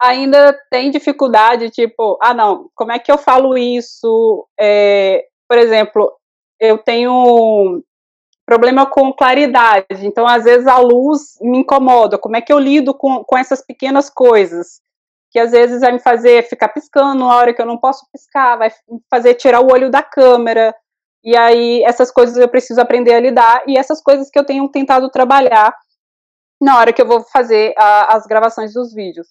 ainda 0.00 0.52
tem 0.70 0.90
dificuldade, 0.90 1.70
tipo, 1.70 2.18
ah, 2.22 2.32
não, 2.32 2.70
como 2.74 2.92
é 2.92 2.98
que 2.98 3.10
eu 3.10 3.18
falo 3.18 3.56
isso? 3.58 4.46
É, 4.58 5.24
por 5.48 5.58
exemplo, 5.58 6.12
eu 6.60 6.78
tenho 6.78 7.82
problema 8.46 8.86
com 8.86 9.12
claridade, 9.12 10.06
então 10.06 10.26
às 10.26 10.44
vezes 10.44 10.66
a 10.66 10.78
luz 10.78 11.36
me 11.40 11.58
incomoda. 11.58 12.16
Como 12.18 12.36
é 12.36 12.40
que 12.40 12.52
eu 12.52 12.58
lido 12.58 12.94
com, 12.94 13.22
com 13.24 13.36
essas 13.36 13.64
pequenas 13.64 14.08
coisas? 14.08 14.80
Que 15.30 15.38
às 15.38 15.50
vezes 15.50 15.80
vai 15.80 15.92
me 15.92 15.98
fazer 15.98 16.48
ficar 16.48 16.68
piscando 16.68 17.26
na 17.26 17.36
hora 17.36 17.52
que 17.52 17.60
eu 17.60 17.66
não 17.66 17.76
posso 17.76 18.06
piscar, 18.10 18.56
vai 18.56 18.70
me 18.88 19.00
fazer 19.10 19.34
tirar 19.34 19.60
o 19.60 19.70
olho 19.70 19.90
da 19.90 20.02
câmera. 20.02 20.74
E 21.22 21.36
aí 21.36 21.82
essas 21.84 22.10
coisas 22.10 22.36
eu 22.36 22.48
preciso 22.48 22.80
aprender 22.80 23.14
a 23.14 23.20
lidar 23.20 23.62
e 23.66 23.76
essas 23.76 24.00
coisas 24.02 24.30
que 24.30 24.38
eu 24.38 24.44
tenho 24.44 24.66
tentado 24.70 25.10
trabalhar 25.10 25.74
na 26.60 26.78
hora 26.78 26.92
que 26.92 27.02
eu 27.02 27.06
vou 27.06 27.22
fazer 27.22 27.74
a, 27.76 28.16
as 28.16 28.26
gravações 28.26 28.72
dos 28.72 28.94
vídeos. 28.94 29.28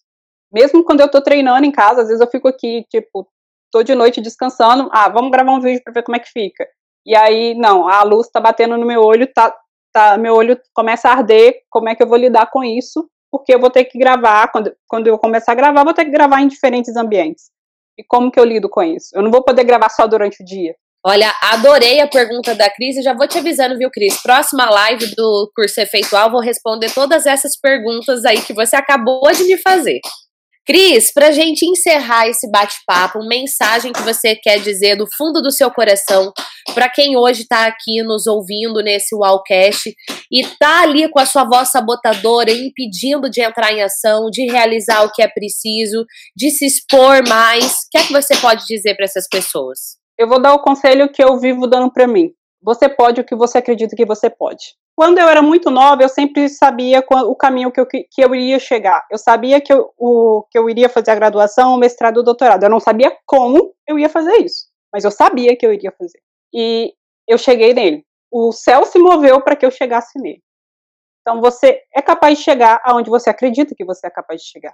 Mesmo 0.52 0.84
quando 0.84 1.02
eu 1.02 1.10
tô 1.10 1.22
treinando 1.22 1.66
em 1.66 1.72
casa, 1.72 2.02
às 2.02 2.08
vezes 2.08 2.22
eu 2.22 2.30
fico 2.30 2.48
aqui, 2.48 2.86
tipo, 2.90 3.28
tô 3.72 3.84
de 3.84 3.94
noite 3.94 4.22
descansando, 4.22 4.90
ah, 4.92 5.10
vamos 5.10 5.32
gravar 5.32 5.52
um 5.52 5.62
vídeo 5.62 5.82
para 5.84 5.94
ver 5.94 6.04
como 6.04 6.16
é 6.16 6.20
que 6.20 6.32
fica. 6.32 6.68
E 7.06 7.16
aí, 7.16 7.54
não, 7.56 7.88
a 7.88 8.04
luz 8.04 8.30
tá 8.30 8.40
batendo 8.40 8.78
no 8.78 8.86
meu 8.86 9.02
olho, 9.02 9.32
tá, 9.34 9.56
tá, 9.94 10.18
meu 10.18 10.36
olho 10.36 10.60
começa 10.74 11.10
a 11.10 11.14
arder, 11.14 11.62
como 11.70 11.90
é 11.90 11.96
que 11.96 12.04
eu 12.04 12.08
vou 12.08 12.18
lidar 12.18 12.50
com 12.52 12.64
isso? 12.64 13.10
Porque 13.32 13.54
eu 13.54 13.60
vou 13.60 13.70
ter 13.70 13.86
que 13.86 13.98
gravar, 13.98 14.50
quando, 14.52 14.74
quando 14.88 15.08
eu 15.08 15.18
começar 15.18 15.52
a 15.52 15.56
gravar, 15.56 15.84
vou 15.84 15.94
ter 15.94 16.06
que 16.06 16.12
gravar 16.12 16.42
em 16.42 16.48
diferentes 16.48 16.96
ambientes. 16.96 17.50
E 17.98 18.04
como 18.04 18.32
que 18.32 18.40
eu 18.40 18.46
lido 18.46 18.70
com 18.70 18.84
isso? 18.84 19.10
Eu 19.14 19.22
não 19.24 19.32
vou 19.32 19.44
poder 19.44 19.64
gravar 19.64 19.90
só 19.90 20.08
durante 20.08 20.42
o 20.42 20.46
dia. 20.46 20.76
Olha, 21.06 21.34
adorei 21.42 22.02
a 22.02 22.08
pergunta 22.08 22.54
da 22.54 22.70
Cris 22.70 22.98
e 22.98 23.02
já 23.02 23.14
vou 23.14 23.28
te 23.28 23.38
avisando, 23.38 23.78
viu, 23.78 23.90
Cris? 23.90 24.22
Próxima 24.22 24.70
live 24.70 25.16
do 25.16 25.52
curso 25.56 25.80
Efeitual, 25.80 26.30
vou 26.30 26.42
responder 26.42 26.94
todas 26.94 27.26
essas 27.26 27.58
perguntas 27.58 28.26
aí 28.26 28.42
que 28.42 28.54
você 28.54 28.76
acabou 28.76 29.32
de 29.32 29.44
me 29.46 29.58
fazer. 29.58 30.00
Cris, 30.67 31.13
para 31.13 31.32
gente 31.32 31.65
encerrar 31.65 32.27
esse 32.27 32.51
bate-papo, 32.51 33.25
mensagem 33.25 33.93
que 33.93 34.01
você 34.01 34.36
quer 34.36 34.60
dizer 34.60 34.97
do 34.97 35.08
fundo 35.17 35.41
do 35.41 35.49
seu 35.49 35.71
coração 35.71 36.34
para 36.75 36.89
quem 36.89 37.15
hoje 37.15 37.43
está 37.43 37.67
aqui 37.67 38.03
nos 38.03 38.27
ouvindo 38.27 38.84
nesse 38.84 39.15
Wallcast 39.15 39.95
e 40.30 40.45
tá 40.60 40.82
ali 40.82 41.10
com 41.10 41.19
a 41.19 41.25
sua 41.25 41.45
voz 41.45 41.71
sabotadora, 41.71 42.51
impedindo 42.51 43.30
de 43.30 43.41
entrar 43.41 43.71
em 43.71 43.82
ação, 43.82 44.30
de 44.30 44.45
realizar 44.51 45.06
o 45.06 45.12
que 45.13 45.21
é 45.21 45.27
preciso, 45.30 46.06
de 46.36 46.51
se 46.51 46.65
expor 46.65 47.25
mais. 47.30 47.63
O 47.63 47.89
que 47.89 47.97
é 47.99 48.03
que 48.03 48.12
você 48.12 48.36
pode 48.36 48.65
dizer 48.65 48.95
para 48.95 49.06
essas 49.06 49.25
pessoas? 49.30 49.95
Eu 50.17 50.27
vou 50.27 50.41
dar 50.41 50.53
o 50.53 50.62
conselho 50.62 51.10
que 51.10 51.23
eu 51.23 51.39
vivo 51.39 51.65
dando 51.65 51.89
para 51.89 52.06
mim. 52.06 52.34
Você 52.62 52.89
pode 52.89 53.21
o 53.21 53.23
que 53.23 53.38
você 53.38 53.60
acredita 53.60 53.95
que 53.95 54.06
você 54.06 54.30
pode. 54.30 54.75
Quando 54.98 55.20
eu 55.20 55.30
era 55.30 55.44
muito 55.44 55.70
nova, 55.70 56.02
eu 56.02 56.10
sempre 56.10 56.50
sabia 56.50 57.06
o 57.08 57.36
caminho 57.36 57.72
que 57.72 57.80
eu, 57.80 57.86
que 57.86 58.08
eu 58.18 58.34
iria 58.34 58.58
chegar. 58.58 59.06
Eu 59.12 59.20
sabia 59.20 59.62
que 59.62 59.72
eu, 59.72 59.94
o, 59.96 60.44
que 60.50 60.58
eu 60.58 60.68
iria 60.68 60.90
fazer 60.90 61.12
a 61.12 61.16
graduação, 61.16 61.76
o 61.76 61.78
mestrado, 61.78 62.18
o 62.18 62.24
doutorado. 62.24 62.64
Eu 62.64 62.70
não 62.70 62.80
sabia 62.80 63.16
como 63.24 63.76
eu 63.88 64.00
ia 64.00 64.10
fazer 64.10 64.36
isso, 64.38 64.66
mas 64.92 65.04
eu 65.06 65.12
sabia 65.12 65.56
que 65.56 65.64
eu 65.64 65.72
iria 65.72 65.92
fazer. 65.92 66.20
E 66.52 66.96
eu 67.28 67.38
cheguei 67.38 67.76
nele. 67.76 68.04
O 68.32 68.52
céu 68.52 68.86
se 68.86 68.98
moveu 68.98 69.40
para 69.40 69.56
que 69.56 69.68
eu 69.68 69.70
chegasse 69.70 70.20
nele. 70.20 70.42
Então 71.22 71.42
você 71.42 71.80
é 71.96 72.02
capaz 72.02 72.40
de 72.40 72.44
chegar 72.44 72.82
aonde 72.84 73.12
você 73.12 73.30
acredita 73.30 73.76
que 73.78 73.86
você 73.86 74.08
é 74.08 74.10
capaz 74.10 74.42
de 74.42 74.48
chegar. 74.48 74.74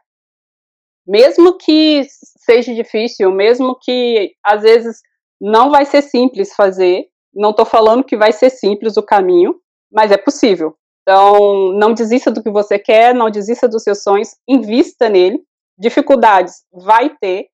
Mesmo 1.06 1.58
que 1.58 2.08
seja 2.46 2.74
difícil, 2.74 3.30
mesmo 3.30 3.78
que 3.78 4.34
às 4.42 4.62
vezes 4.62 5.02
não 5.42 5.70
vai 5.70 5.84
ser 5.84 6.02
simples 6.02 6.56
fazer, 6.56 7.10
não 7.34 7.50
estou 7.50 7.66
falando 7.66 8.06
que 8.06 8.16
vai 8.16 8.32
ser 8.32 8.50
simples 8.50 8.96
o 8.96 9.04
caminho, 9.04 9.60
mas 9.94 10.12
é 10.12 10.18
possível. 10.18 10.76
Então, 11.04 11.72
não 11.74 11.94
desista 11.94 12.32
do 12.32 12.42
que 12.42 12.50
você 12.50 12.80
quer, 12.80 13.14
não 13.14 13.30
desista 13.30 13.68
dos 13.68 13.84
seus 13.84 14.02
sonhos, 14.02 14.36
invista 14.48 15.10
nele. 15.10 15.40
Dificuldades 15.78 16.64
vai 16.72 17.16
ter, 17.22 17.48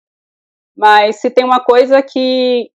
mas 0.78 1.18
se 1.18 1.30
tem 1.30 1.44
uma 1.44 1.60
coisa 1.64 2.02
que 2.02 2.70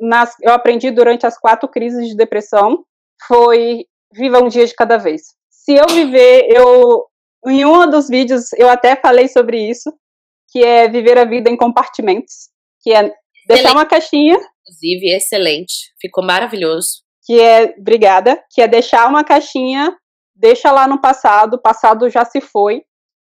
nas, 0.00 0.34
eu 0.40 0.52
aprendi 0.52 0.90
durante 0.90 1.26
as 1.26 1.38
quatro 1.38 1.68
crises 1.68 2.08
de 2.08 2.16
depressão, 2.16 2.84
foi 3.26 3.86
viva 4.12 4.42
um 4.42 4.48
dia 4.48 4.66
de 4.66 4.74
cada 4.74 4.96
vez. 4.96 5.22
Se 5.50 5.74
eu 5.74 5.86
viver, 5.88 6.48
eu 6.48 7.06
em 7.46 7.64
um 7.64 7.88
dos 7.88 8.08
vídeos 8.08 8.52
eu 8.54 8.68
até 8.68 8.96
falei 8.96 9.28
sobre 9.28 9.58
isso, 9.58 9.92
que 10.50 10.64
é 10.64 10.88
viver 10.88 11.18
a 11.18 11.24
vida 11.24 11.50
em 11.50 11.56
compartimentos, 11.56 12.50
que 12.80 12.92
é 12.92 13.12
deixar 13.46 13.72
uma 13.72 13.86
caixinha. 13.86 14.38
Inclusive, 14.62 15.14
excelente, 15.14 15.92
ficou 16.00 16.24
maravilhoso 16.24 17.02
que 17.24 17.40
é, 17.40 17.74
obrigada, 17.78 18.42
que 18.50 18.60
é 18.60 18.68
deixar 18.68 19.08
uma 19.08 19.24
caixinha, 19.24 19.96
deixa 20.34 20.72
lá 20.72 20.88
no 20.88 21.00
passado, 21.00 21.54
o 21.54 21.62
passado 21.62 22.08
já 22.10 22.24
se 22.24 22.40
foi. 22.40 22.84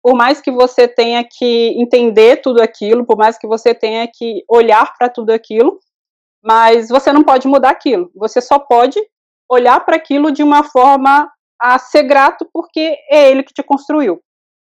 Por 0.02 0.14
mais 0.14 0.40
que 0.40 0.50
você 0.50 0.88
tenha 0.88 1.22
que 1.24 1.74
entender 1.78 2.40
tudo 2.40 2.62
aquilo, 2.62 3.04
por 3.04 3.18
mais 3.18 3.36
que 3.36 3.46
você 3.46 3.74
tenha 3.74 4.08
que 4.12 4.44
olhar 4.48 4.96
para 4.96 5.10
tudo 5.10 5.30
aquilo, 5.30 5.78
mas 6.42 6.88
você 6.88 7.12
não 7.12 7.22
pode 7.22 7.46
mudar 7.46 7.70
aquilo. 7.70 8.10
Você 8.14 8.40
só 8.40 8.58
pode 8.58 8.98
olhar 9.48 9.84
para 9.84 9.96
aquilo 9.96 10.30
de 10.30 10.42
uma 10.42 10.62
forma 10.62 11.30
a 11.60 11.78
ser 11.78 12.04
grato 12.04 12.48
porque 12.52 12.96
é 13.10 13.30
ele 13.30 13.42
que 13.42 13.52
te 13.52 13.62
construiu. 13.62 14.22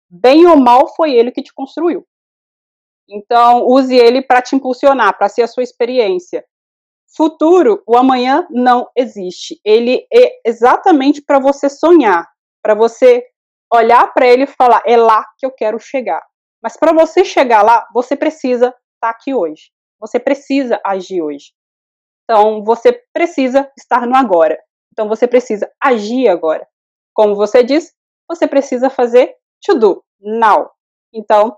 Bem 0.09 0.45
ou 0.45 0.55
mal 0.55 0.87
foi 0.95 1.13
ele 1.13 1.31
que 1.31 1.43
te 1.43 1.53
construiu. 1.53 2.05
Então, 3.09 3.65
use 3.67 3.95
ele 3.95 4.21
para 4.21 4.41
te 4.41 4.55
impulsionar, 4.55 5.17
para 5.17 5.27
ser 5.27 5.41
a 5.41 5.47
sua 5.47 5.63
experiência. 5.63 6.45
Futuro, 7.15 7.81
o 7.87 7.95
amanhã 7.95 8.45
não 8.49 8.89
existe. 8.95 9.59
Ele 9.63 10.05
é 10.13 10.41
exatamente 10.45 11.21
para 11.21 11.39
você 11.39 11.69
sonhar, 11.69 12.27
para 12.61 12.73
você 12.73 13.25
olhar 13.73 14.13
para 14.13 14.27
ele 14.27 14.43
e 14.43 14.47
falar: 14.47 14.83
é 14.85 14.97
lá 14.97 15.25
que 15.37 15.45
eu 15.45 15.51
quero 15.51 15.79
chegar. 15.79 16.21
Mas 16.61 16.75
para 16.75 16.91
você 16.91 17.23
chegar 17.23 17.61
lá, 17.61 17.87
você 17.93 18.15
precisa 18.15 18.67
estar 18.67 18.77
tá 18.99 19.09
aqui 19.09 19.33
hoje. 19.33 19.71
Você 19.99 20.19
precisa 20.19 20.81
agir 20.83 21.21
hoje. 21.21 21.53
Então, 22.23 22.63
você 22.63 22.91
precisa 23.13 23.71
estar 23.77 24.05
no 24.05 24.15
agora. 24.15 24.59
Então, 24.91 25.07
você 25.07 25.27
precisa 25.27 25.71
agir 25.81 26.27
agora. 26.27 26.67
como 27.13 27.35
você 27.35 27.63
diz, 27.63 27.93
você 28.27 28.45
precisa 28.47 28.89
fazer 28.89 29.33
to 29.63 29.79
do, 29.79 30.03
now. 30.19 30.69
Então, 31.13 31.57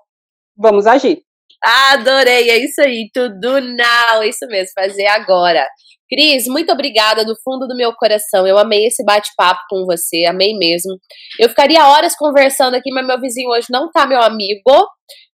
vamos 0.56 0.86
agir. 0.86 1.27
Adorei, 1.64 2.50
é 2.50 2.58
isso 2.58 2.82
aí, 2.82 3.10
to 3.14 3.30
do 3.40 3.60
now, 3.60 4.22
é 4.22 4.30
isso 4.30 4.46
mesmo, 4.48 4.72
fazer 4.76 5.08
agora. 5.08 5.68
Cris, 6.10 6.48
muito 6.48 6.72
obrigada 6.72 7.26
do 7.26 7.36
fundo 7.44 7.68
do 7.68 7.76
meu 7.76 7.94
coração. 7.94 8.48
Eu 8.48 8.58
amei 8.58 8.86
esse 8.86 9.04
bate-papo 9.04 9.60
com 9.70 9.86
você, 9.86 10.24
amei 10.26 10.58
mesmo. 10.58 10.98
Eu 11.38 11.50
ficaria 11.50 11.86
horas 11.86 12.16
conversando 12.16 12.76
aqui, 12.76 12.92
mas 12.94 13.06
meu 13.06 13.20
vizinho 13.20 13.50
hoje 13.50 13.68
não 13.70 13.92
tá 13.92 14.06
meu 14.08 14.22
amigo. 14.22 14.88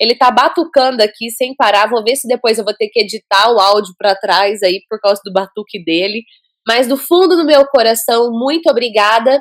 Ele 0.00 0.14
tá 0.14 0.30
batucando 0.30 1.02
aqui 1.02 1.28
sem 1.30 1.54
parar. 1.56 1.88
Vou 1.88 2.04
ver 2.04 2.14
se 2.14 2.28
depois 2.28 2.56
eu 2.56 2.64
vou 2.64 2.74
ter 2.74 2.88
que 2.88 3.00
editar 3.00 3.50
o 3.50 3.58
áudio 3.58 3.92
para 3.98 4.14
trás 4.14 4.62
aí 4.62 4.80
por 4.88 5.00
causa 5.00 5.20
do 5.24 5.32
batuque 5.32 5.82
dele. 5.84 6.22
Mas 6.66 6.86
do 6.86 6.96
fundo 6.96 7.36
do 7.36 7.44
meu 7.44 7.66
coração, 7.66 8.30
muito 8.30 8.70
obrigada. 8.70 9.40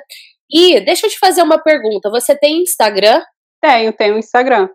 E 0.51 0.79
deixa 0.79 1.05
eu 1.05 1.11
te 1.11 1.19
fazer 1.19 1.43
uma 1.43 1.61
pergunta. 1.61 2.09
Você 2.09 2.35
tem 2.35 2.63
Instagram? 2.63 3.21
Tenho, 3.61 3.93
tenho 3.93 4.17
Instagram. 4.17 4.67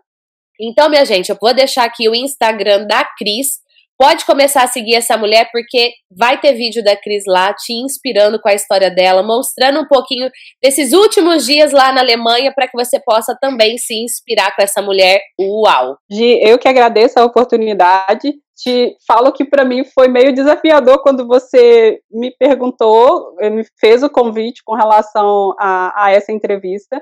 Então, 0.59 0.89
minha 0.89 1.05
gente, 1.05 1.29
eu 1.29 1.37
vou 1.39 1.53
deixar 1.53 1.85
aqui 1.85 2.07
o 2.09 2.15
Instagram 2.15 2.85
da 2.85 3.03
Cris 3.17 3.65
Pode 3.97 4.25
começar 4.25 4.63
a 4.63 4.67
seguir 4.67 4.95
essa 4.95 5.15
mulher 5.17 5.49
porque 5.53 5.93
vai 6.11 6.37
ter 6.37 6.53
vídeo 6.53 6.83
da 6.83 6.97
Cris 6.97 7.23
lá 7.25 7.53
te 7.53 7.71
inspirando 7.71 8.41
com 8.41 8.49
a 8.49 8.53
história 8.53 8.91
dela, 8.91 9.23
mostrando 9.23 9.79
um 9.79 9.87
pouquinho 9.87 10.29
desses 10.61 10.91
últimos 10.91 11.45
dias 11.45 11.71
lá 11.71 11.93
na 11.93 12.01
Alemanha 12.01 12.51
para 12.53 12.67
que 12.67 12.75
você 12.75 12.99
possa 12.99 13.37
também 13.39 13.77
se 13.77 13.95
inspirar 14.03 14.53
com 14.53 14.61
essa 14.61 14.81
mulher. 14.81 15.21
Uau! 15.39 15.97
Gi, 16.11 16.39
eu 16.41 16.59
que 16.59 16.67
agradeço 16.67 17.17
a 17.17 17.23
oportunidade. 17.23 18.33
Te 18.57 18.97
falo 19.07 19.31
que 19.31 19.45
para 19.45 19.63
mim 19.63 19.85
foi 19.85 20.09
meio 20.09 20.33
desafiador 20.33 21.01
quando 21.01 21.25
você 21.25 21.99
me 22.11 22.35
perguntou, 22.37 23.33
eh, 23.39 23.49
me 23.49 23.63
fez 23.79 24.03
o 24.03 24.09
convite 24.09 24.61
com 24.65 24.75
relação 24.75 25.53
a, 25.57 26.05
a 26.05 26.11
essa 26.11 26.33
entrevista. 26.33 27.01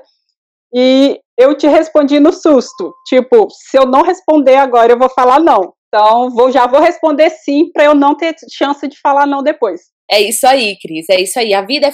E 0.72 1.20
eu 1.38 1.56
te 1.56 1.66
respondi 1.66 2.20
no 2.20 2.32
susto. 2.32 2.92
Tipo, 3.06 3.48
se 3.50 3.78
eu 3.78 3.86
não 3.86 4.02
responder 4.02 4.56
agora, 4.56 4.92
eu 4.92 4.98
vou 4.98 5.08
falar 5.08 5.40
não. 5.40 5.72
Então, 5.88 6.30
vou, 6.30 6.50
já 6.50 6.66
vou 6.66 6.80
responder 6.80 7.30
sim 7.30 7.70
para 7.72 7.84
eu 7.84 7.94
não 7.94 8.16
ter 8.16 8.34
chance 8.50 8.86
de 8.88 8.98
falar 9.00 9.26
não 9.26 9.42
depois. 9.42 9.80
É 10.10 10.20
isso 10.20 10.46
aí, 10.46 10.76
Cris. 10.80 11.06
É 11.08 11.20
isso 11.20 11.38
aí. 11.38 11.54
A 11.54 11.62
vida 11.62 11.86
é 11.86 11.92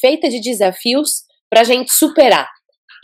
feita 0.00 0.28
de 0.28 0.40
desafios 0.40 1.22
para 1.50 1.62
a 1.62 1.64
gente 1.64 1.92
superar. 1.92 2.48